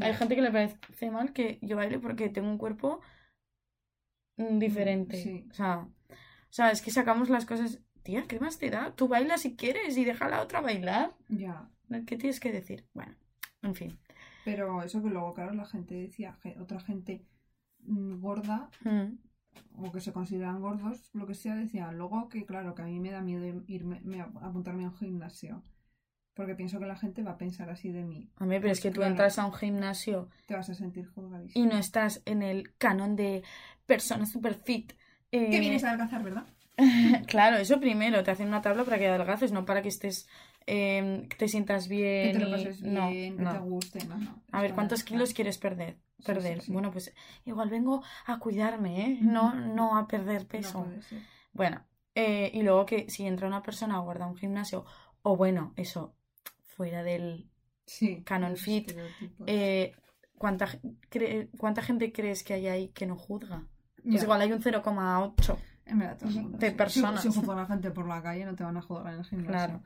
Hay 0.00 0.14
gente 0.14 0.34
que 0.34 0.42
le 0.42 0.50
parece 0.50 1.10
mal 1.10 1.32
que 1.32 1.58
yo 1.62 1.76
baile 1.76 1.98
porque 1.98 2.28
tengo 2.28 2.48
un 2.48 2.58
cuerpo 2.58 3.00
mm, 4.36 4.58
diferente. 4.58 5.16
sí. 5.22 5.46
O 5.50 5.54
sea, 5.54 5.78
o 5.78 6.52
sea, 6.56 6.70
es 6.70 6.82
que 6.82 6.90
sacamos 6.90 7.28
las 7.30 7.46
cosas. 7.46 7.80
Tía, 8.02 8.24
¿qué 8.28 8.38
más 8.38 8.58
te 8.58 8.68
da? 8.70 8.94
Tú 8.94 9.08
bailas 9.08 9.40
si 9.42 9.56
quieres 9.56 9.96
y 9.96 10.04
deja 10.04 10.26
a 10.26 10.28
la 10.28 10.42
otra 10.42 10.60
bailar. 10.60 11.14
Ya. 11.28 11.70
¿Qué 12.06 12.16
tienes 12.18 12.38
que 12.38 12.52
decir? 12.52 12.86
Bueno, 12.92 13.14
en 13.62 13.74
fin. 13.74 13.98
Pero 14.44 14.82
eso 14.82 15.02
que 15.02 15.08
luego, 15.08 15.32
claro, 15.32 15.54
la 15.54 15.64
gente 15.64 15.94
decía, 15.94 16.36
otra 16.60 16.80
gente 16.80 17.24
mm, 17.80 18.20
gorda 18.20 18.68
Mm. 18.84 19.16
o 19.78 19.90
que 19.90 20.00
se 20.00 20.12
consideran 20.12 20.60
gordos, 20.60 21.08
lo 21.14 21.26
que 21.26 21.34
sea, 21.34 21.54
decía 21.54 21.90
luego 21.92 22.28
que, 22.28 22.44
claro, 22.44 22.74
que 22.74 22.82
a 22.82 22.86
mí 22.86 23.00
me 23.00 23.10
da 23.10 23.22
miedo 23.22 23.46
ir- 23.46 23.64
irme, 23.68 24.00
me- 24.04 24.20
apuntarme 24.20 24.84
a 24.84 24.88
un 24.88 24.94
gimnasio. 24.96 25.62
Porque 26.34 26.54
pienso 26.56 26.78
que 26.80 26.86
la 26.86 26.96
gente 26.96 27.22
va 27.22 27.32
a 27.32 27.38
pensar 27.38 27.70
así 27.70 27.90
de 27.92 28.02
mí. 28.04 28.28
Hombre, 28.40 28.60
pero 28.60 28.72
es 28.72 28.80
que 28.80 28.90
tú 28.90 28.96
Claro. 28.96 29.12
entras 29.12 29.38
a 29.38 29.46
un 29.46 29.52
gimnasio 29.54 30.28
Te 30.46 30.54
vas 30.54 30.68
a 30.68 30.74
sentir 30.74 31.06
juzgadísimo. 31.08 31.64
y 31.64 31.68
no 31.68 31.78
estás 31.78 32.22
en 32.26 32.42
el 32.42 32.74
canon 32.76 33.14
de 33.16 33.42
persona 33.86 34.26
super 34.26 34.54
fit. 34.54 34.92
eh, 35.32 35.50
Que 35.50 35.60
vienes 35.60 35.84
a 35.84 35.88
adelgazar, 35.90 36.22
¿verdad? 36.24 36.44
Claro, 37.28 37.56
eso 37.58 37.78
primero, 37.80 38.22
te 38.24 38.30
hacen 38.32 38.48
una 38.48 38.62
tabla 38.62 38.84
para 38.84 38.98
que 38.98 39.06
adelgaces, 39.06 39.52
no 39.52 39.64
para 39.64 39.80
que 39.82 39.88
estés, 39.88 40.28
eh, 40.66 41.26
que 41.30 41.36
te 41.36 41.46
sientas 41.48 41.86
bien. 41.88 42.32
Que 42.32 42.38
te 42.38 42.38
lo 42.40 42.48
y- 42.48 42.50
pases 42.50 42.82
no, 42.82 43.10
bien, 43.10 43.36
que 43.36 43.42
no. 43.44 43.52
te 43.52 43.58
guste. 43.58 44.04
No, 44.06 44.16
no. 44.18 44.42
A 44.50 44.60
ver, 44.62 44.74
¿cuántos 44.74 45.04
kilos 45.04 45.34
quieres 45.34 45.58
perder? 45.58 45.98
Perder. 46.24 46.60
sí, 46.60 46.66
sí. 46.66 46.72
Bueno, 46.72 46.90
pues 46.90 47.12
igual 47.44 47.70
vengo 47.70 48.02
a 48.26 48.38
cuidarme, 48.38 49.06
¿eh? 49.06 49.18
No, 49.20 49.54
no 49.54 49.96
a 49.96 50.06
perder 50.08 50.46
peso. 50.46 50.84
puede 50.84 51.02
ser. 51.02 51.20
Bueno, 51.52 51.84
eh, 52.14 52.50
y 52.54 52.62
luego 52.62 52.86
que 52.86 53.08
si 53.10 53.26
entra 53.26 53.46
una 53.46 53.62
persona 53.62 53.96
a 53.96 54.00
guardar 54.00 54.28
un 54.28 54.36
gimnasio, 54.36 54.84
o 55.22 55.36
bueno, 55.36 55.72
eso, 55.76 56.14
fuera 56.76 57.02
del... 57.02 57.48
Sí. 57.86 58.22
Canon 58.24 58.56
fit, 58.56 58.92
eh, 59.46 59.92
¿cuánta, 60.38 60.66
cre- 61.10 61.50
¿Cuánta 61.58 61.82
gente 61.82 62.12
crees 62.12 62.42
que 62.42 62.54
hay 62.54 62.66
ahí 62.66 62.88
que 62.88 63.04
no 63.06 63.14
juzga? 63.16 63.66
Pues 64.02 64.16
Ya. 64.16 64.22
igual 64.22 64.40
hay 64.40 64.52
un 64.52 64.62
0,8. 64.62 65.56
En 65.86 65.98
verdad, 65.98 66.16
todo 66.18 66.28
el 66.30 66.34
mundo, 66.36 66.58
de 66.58 66.70
sí. 66.70 66.74
personas. 66.76 67.20
Si, 67.22 67.30
si 67.30 67.38
juzgan 67.38 67.58
a 67.58 67.62
la 67.62 67.66
gente 67.68 67.90
por 67.90 68.08
la 68.08 68.22
calle, 68.22 68.46
no 68.46 68.54
te 68.54 68.64
van 68.64 68.78
a 68.78 68.82
joder 68.82 69.12
en 69.12 69.18
el 69.20 69.24
gimnasio. 69.26 69.50
Claro. 69.52 69.82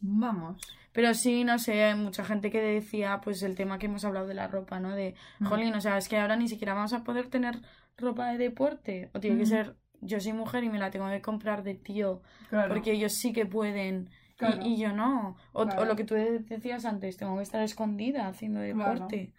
Vamos. 0.00 0.60
Pero 0.92 1.14
sí, 1.14 1.42
no 1.44 1.58
sé, 1.58 1.84
hay 1.84 1.94
mucha 1.94 2.24
gente 2.24 2.50
que 2.50 2.60
decía, 2.60 3.20
pues 3.22 3.42
el 3.42 3.54
tema 3.54 3.78
que 3.78 3.86
hemos 3.86 4.04
hablado 4.04 4.26
de 4.26 4.34
la 4.34 4.46
ropa, 4.46 4.78
¿no? 4.78 4.94
De, 4.94 5.14
Mm. 5.38 5.46
jolín, 5.46 5.74
o 5.74 5.80
sea, 5.80 5.96
es 5.98 6.08
que 6.08 6.18
ahora 6.18 6.36
ni 6.36 6.48
siquiera 6.48 6.74
vamos 6.74 6.92
a 6.92 7.02
poder 7.02 7.28
tener 7.28 7.60
ropa 7.96 8.30
de 8.30 8.38
deporte. 8.38 9.10
O 9.14 9.20
tiene 9.20 9.38
que 9.38 9.46
ser, 9.46 9.74
yo 10.00 10.20
soy 10.20 10.34
mujer 10.34 10.64
y 10.64 10.68
me 10.68 10.78
la 10.78 10.90
tengo 10.90 11.08
que 11.08 11.20
comprar 11.22 11.62
de 11.62 11.74
tío, 11.74 12.22
Claro. 12.50 12.68
porque 12.74 12.92
ellos 12.92 13.14
sí 13.14 13.32
que 13.32 13.46
pueden. 13.46 14.10
Y- 14.38 14.44
Claro. 14.46 14.62
Y, 14.66 14.76
yo 14.78 14.92
no. 14.92 15.36
O, 15.52 15.64
Claro. 15.64 15.82
o 15.82 15.84
lo 15.84 15.96
que 15.96 16.04
tú 16.04 16.14
decías 16.14 16.84
antes, 16.84 17.16
tengo 17.16 17.36
que 17.36 17.42
estar 17.42 17.62
escondida 17.62 18.28
haciendo 18.28 18.60
Claro. 18.60 18.92
deporte. 18.94 19.32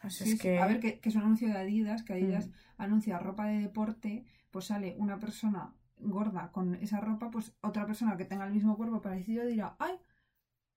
Pues 0.00 0.16
Sí, 0.16 0.24
es 0.24 0.30
sí. 0.32 0.38
que... 0.38 0.58
A 0.58 0.66
ver, 0.66 0.80
que, 0.80 0.98
que 1.00 1.08
es 1.08 1.14
un 1.16 1.22
anuncio 1.22 1.48
de 1.48 1.56
Adidas, 1.56 2.02
que 2.02 2.12
Adidas 2.12 2.48
Mm. 2.48 2.52
anuncia 2.78 3.18
ropa 3.18 3.46
de 3.46 3.58
deporte, 3.60 4.24
pues 4.50 4.66
sale 4.66 4.94
una 4.98 5.18
persona 5.18 5.72
gorda 5.98 6.52
con 6.52 6.74
esa 6.74 7.00
ropa, 7.00 7.30
pues 7.30 7.54
otra 7.62 7.86
persona 7.86 8.16
que 8.18 8.24
tenga 8.26 8.44
el 8.46 8.52
mismo 8.52 8.76
cuerpo 8.76 9.00
parecido 9.00 9.46
dirá, 9.46 9.76
¡ay! 9.78 9.94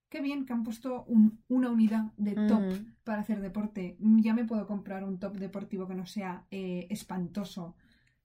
Qué 0.10 0.22
bien 0.22 0.46
que 0.46 0.54
han 0.54 0.64
puesto 0.64 1.04
un- 1.04 1.44
una 1.50 1.70
unidad 1.70 2.14
de 2.16 2.36
top 2.48 2.62
Mm. 2.62 2.94
para 3.04 3.20
hacer 3.22 3.42
deporte. 3.42 3.98
Ya 4.00 4.34
me 4.34 4.46
puedo 4.46 4.66
comprar 4.66 5.04
un 5.04 5.20
top 5.20 5.36
deportivo 5.38 5.86
que 5.90 5.96
no 5.96 6.06
sea 6.06 6.46
eh, 6.52 6.88
espantoso 6.90 7.76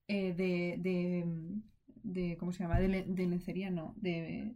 eh, 0.07 0.33
de, 0.35 0.77
de, 0.79 1.27
de- 2.03 2.37
¿Cómo 2.39 2.53
se 2.53 2.63
llama? 2.63 2.79
De, 2.79 2.89
le- 2.89 3.05
de 3.05 3.27
lencería, 3.27 3.71
no. 3.71 3.95
De 3.97 4.55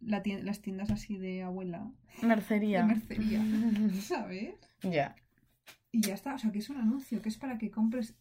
la 0.00 0.22
las 0.42 0.60
tiendas 0.60 0.90
así 0.90 1.16
de 1.16 1.42
abuela. 1.42 1.90
Mercería. 2.22 2.80
De 2.82 2.86
mercería. 2.94 3.40
¿Sabes? 4.02 4.54
Ya. 4.82 5.14
Y 5.92 6.00
ya 6.00 6.14
está, 6.14 6.34
o 6.34 6.38
sea, 6.38 6.50
que 6.50 6.58
es 6.58 6.70
un 6.70 6.78
anuncio, 6.78 7.20
que 7.22 7.28
es 7.28 7.36
para 7.38 7.58
que 7.58 7.70
compres 7.70 8.16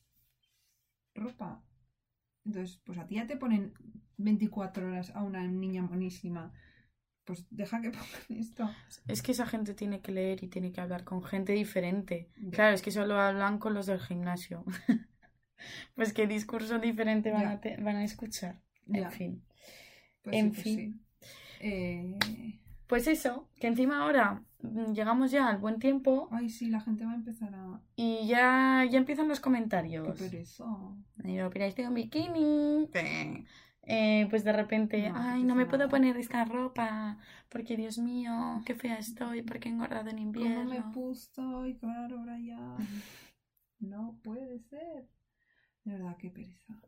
ropa. 1.15 1.63
Entonces, 2.45 2.79
pues 2.85 2.97
a 2.97 3.05
ti 3.07 3.15
ya 3.15 3.27
te 3.27 3.37
ponen 3.37 3.73
24 4.17 4.87
horas 4.87 5.11
a 5.15 5.23
una 5.23 5.45
niña 5.47 5.81
monísima. 5.81 6.51
Pues 7.23 7.45
deja 7.49 7.81
que 7.81 7.91
pongan 7.91 8.39
esto. 8.41 8.69
Es 9.07 9.21
que 9.21 9.31
esa 9.31 9.45
gente 9.45 9.73
tiene 9.73 10.01
que 10.01 10.11
leer 10.11 10.43
y 10.43 10.47
tiene 10.47 10.71
que 10.71 10.81
hablar 10.81 11.03
con 11.03 11.23
gente 11.23 11.53
diferente. 11.53 12.29
Claro, 12.51 12.73
es 12.75 12.81
que 12.81 12.91
solo 12.91 13.19
hablan 13.19 13.57
con 13.59 13.73
los 13.73 13.85
del 13.85 13.99
gimnasio. 13.99 14.65
pues 15.95 16.13
qué 16.13 16.27
discurso 16.27 16.79
diferente 16.79 17.31
van, 17.31 17.45
a, 17.47 17.59
te- 17.61 17.77
van 17.77 17.95
a 17.97 18.03
escuchar. 18.03 18.59
En 18.87 19.09
fin. 19.11 19.43
Pues 20.21 20.35
en 20.37 20.53
sí, 20.53 20.61
pues 20.61 20.63
fin. 20.63 20.75
sí. 20.75 21.01
Eh, 21.61 22.17
Pues 22.87 23.07
eso, 23.07 23.47
que 23.59 23.67
encima 23.67 24.03
ahora 24.03 24.43
mm, 24.61 24.93
llegamos 24.93 25.31
ya 25.31 25.47
al 25.47 25.57
buen 25.59 25.79
tiempo 25.79 26.27
Ay, 26.31 26.49
sí, 26.49 26.69
la 26.69 26.81
gente 26.81 27.05
va 27.05 27.11
a 27.13 27.15
empezar 27.15 27.53
a... 27.55 27.81
y 27.95 28.27
ya, 28.27 28.85
ya 28.89 28.97
empiezan 28.97 29.27
los 29.27 29.39
Qué 29.39 29.43
comentarios. 29.43 30.19
pereza. 30.19 30.65
Y 31.23 31.35
yo, 31.35 31.49
pero 31.49 31.65
estoy 31.65 31.85
en 31.85 31.93
bikini. 31.93 32.89
Eh, 33.83 34.27
pues 34.29 34.43
de 34.43 34.53
repente, 34.53 35.09
No, 35.09 35.15
ay, 35.17 35.41
qué 35.41 35.47
no 35.47 35.55
me 35.55 35.65
puedo 35.65 35.89
poner 35.89 36.15
esta 36.17 36.45
ropa 36.45 37.17
porque 37.49 37.75
Dios 37.75 37.97
mío, 37.97 38.61
qué 38.65 38.75
fea 38.75 38.97
estoy, 38.99 39.41
porque 39.41 39.69
he 39.69 39.71
engordado 39.71 40.09
en 40.09 40.17
¿Cómo 40.17 40.27
invierno. 40.27 40.65
me 40.69 40.81
puso? 40.93 41.65
Y 41.65 41.75
claro, 41.77 42.19
ahora 42.19 42.37
ya... 42.39 42.77
No 43.79 44.19
puede 44.23 44.59
ser. 44.59 45.07
De 45.83 45.93
verdad, 45.93 46.17
qué 46.17 46.29
pereza. 46.29 46.81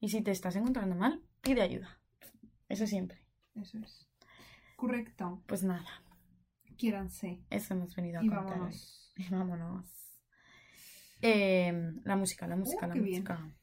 Y 0.00 0.08
si 0.10 0.22
te 0.22 0.30
estás 0.30 0.56
encontrando 0.56 0.94
mal, 0.94 1.22
pide 1.40 1.62
ayuda. 1.62 2.00
Eso 2.68 2.86
siempre. 2.86 3.24
Eso 3.54 3.78
es. 3.78 4.06
Correcto. 4.76 5.42
Pues 5.46 5.62
nada, 5.64 5.88
Quiéranse. 6.76 7.40
eso 7.50 7.74
hemos 7.74 7.94
venido 7.96 8.20
a 8.20 8.22
Y 8.22 8.28
contar 8.28 8.44
hoy. 8.46 8.54
vámonos. 8.54 9.12
Y 9.16 9.28
vámonos. 9.30 9.86
Eh, 11.20 11.72
la 12.04 12.14
música, 12.16 12.46
la 12.46 12.54
música, 12.56 12.86
Uh, 12.86 12.88
la 12.88 12.94
qué 12.94 13.00
bien. 13.00 13.22
música. 13.22 13.54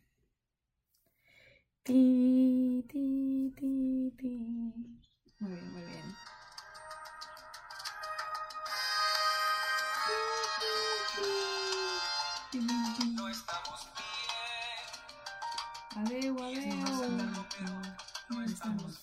Ti, 1.83 2.83
ti, 2.89 3.53
ti, 3.55 4.11
ti. 4.17 4.31
Muy 5.39 5.51
bien, 5.51 5.71
muy 5.73 5.83
bien. 5.83 6.15
adeu, 15.95 16.35
adeu. 16.43 17.85
No 18.29 18.43
estamos. 18.43 18.99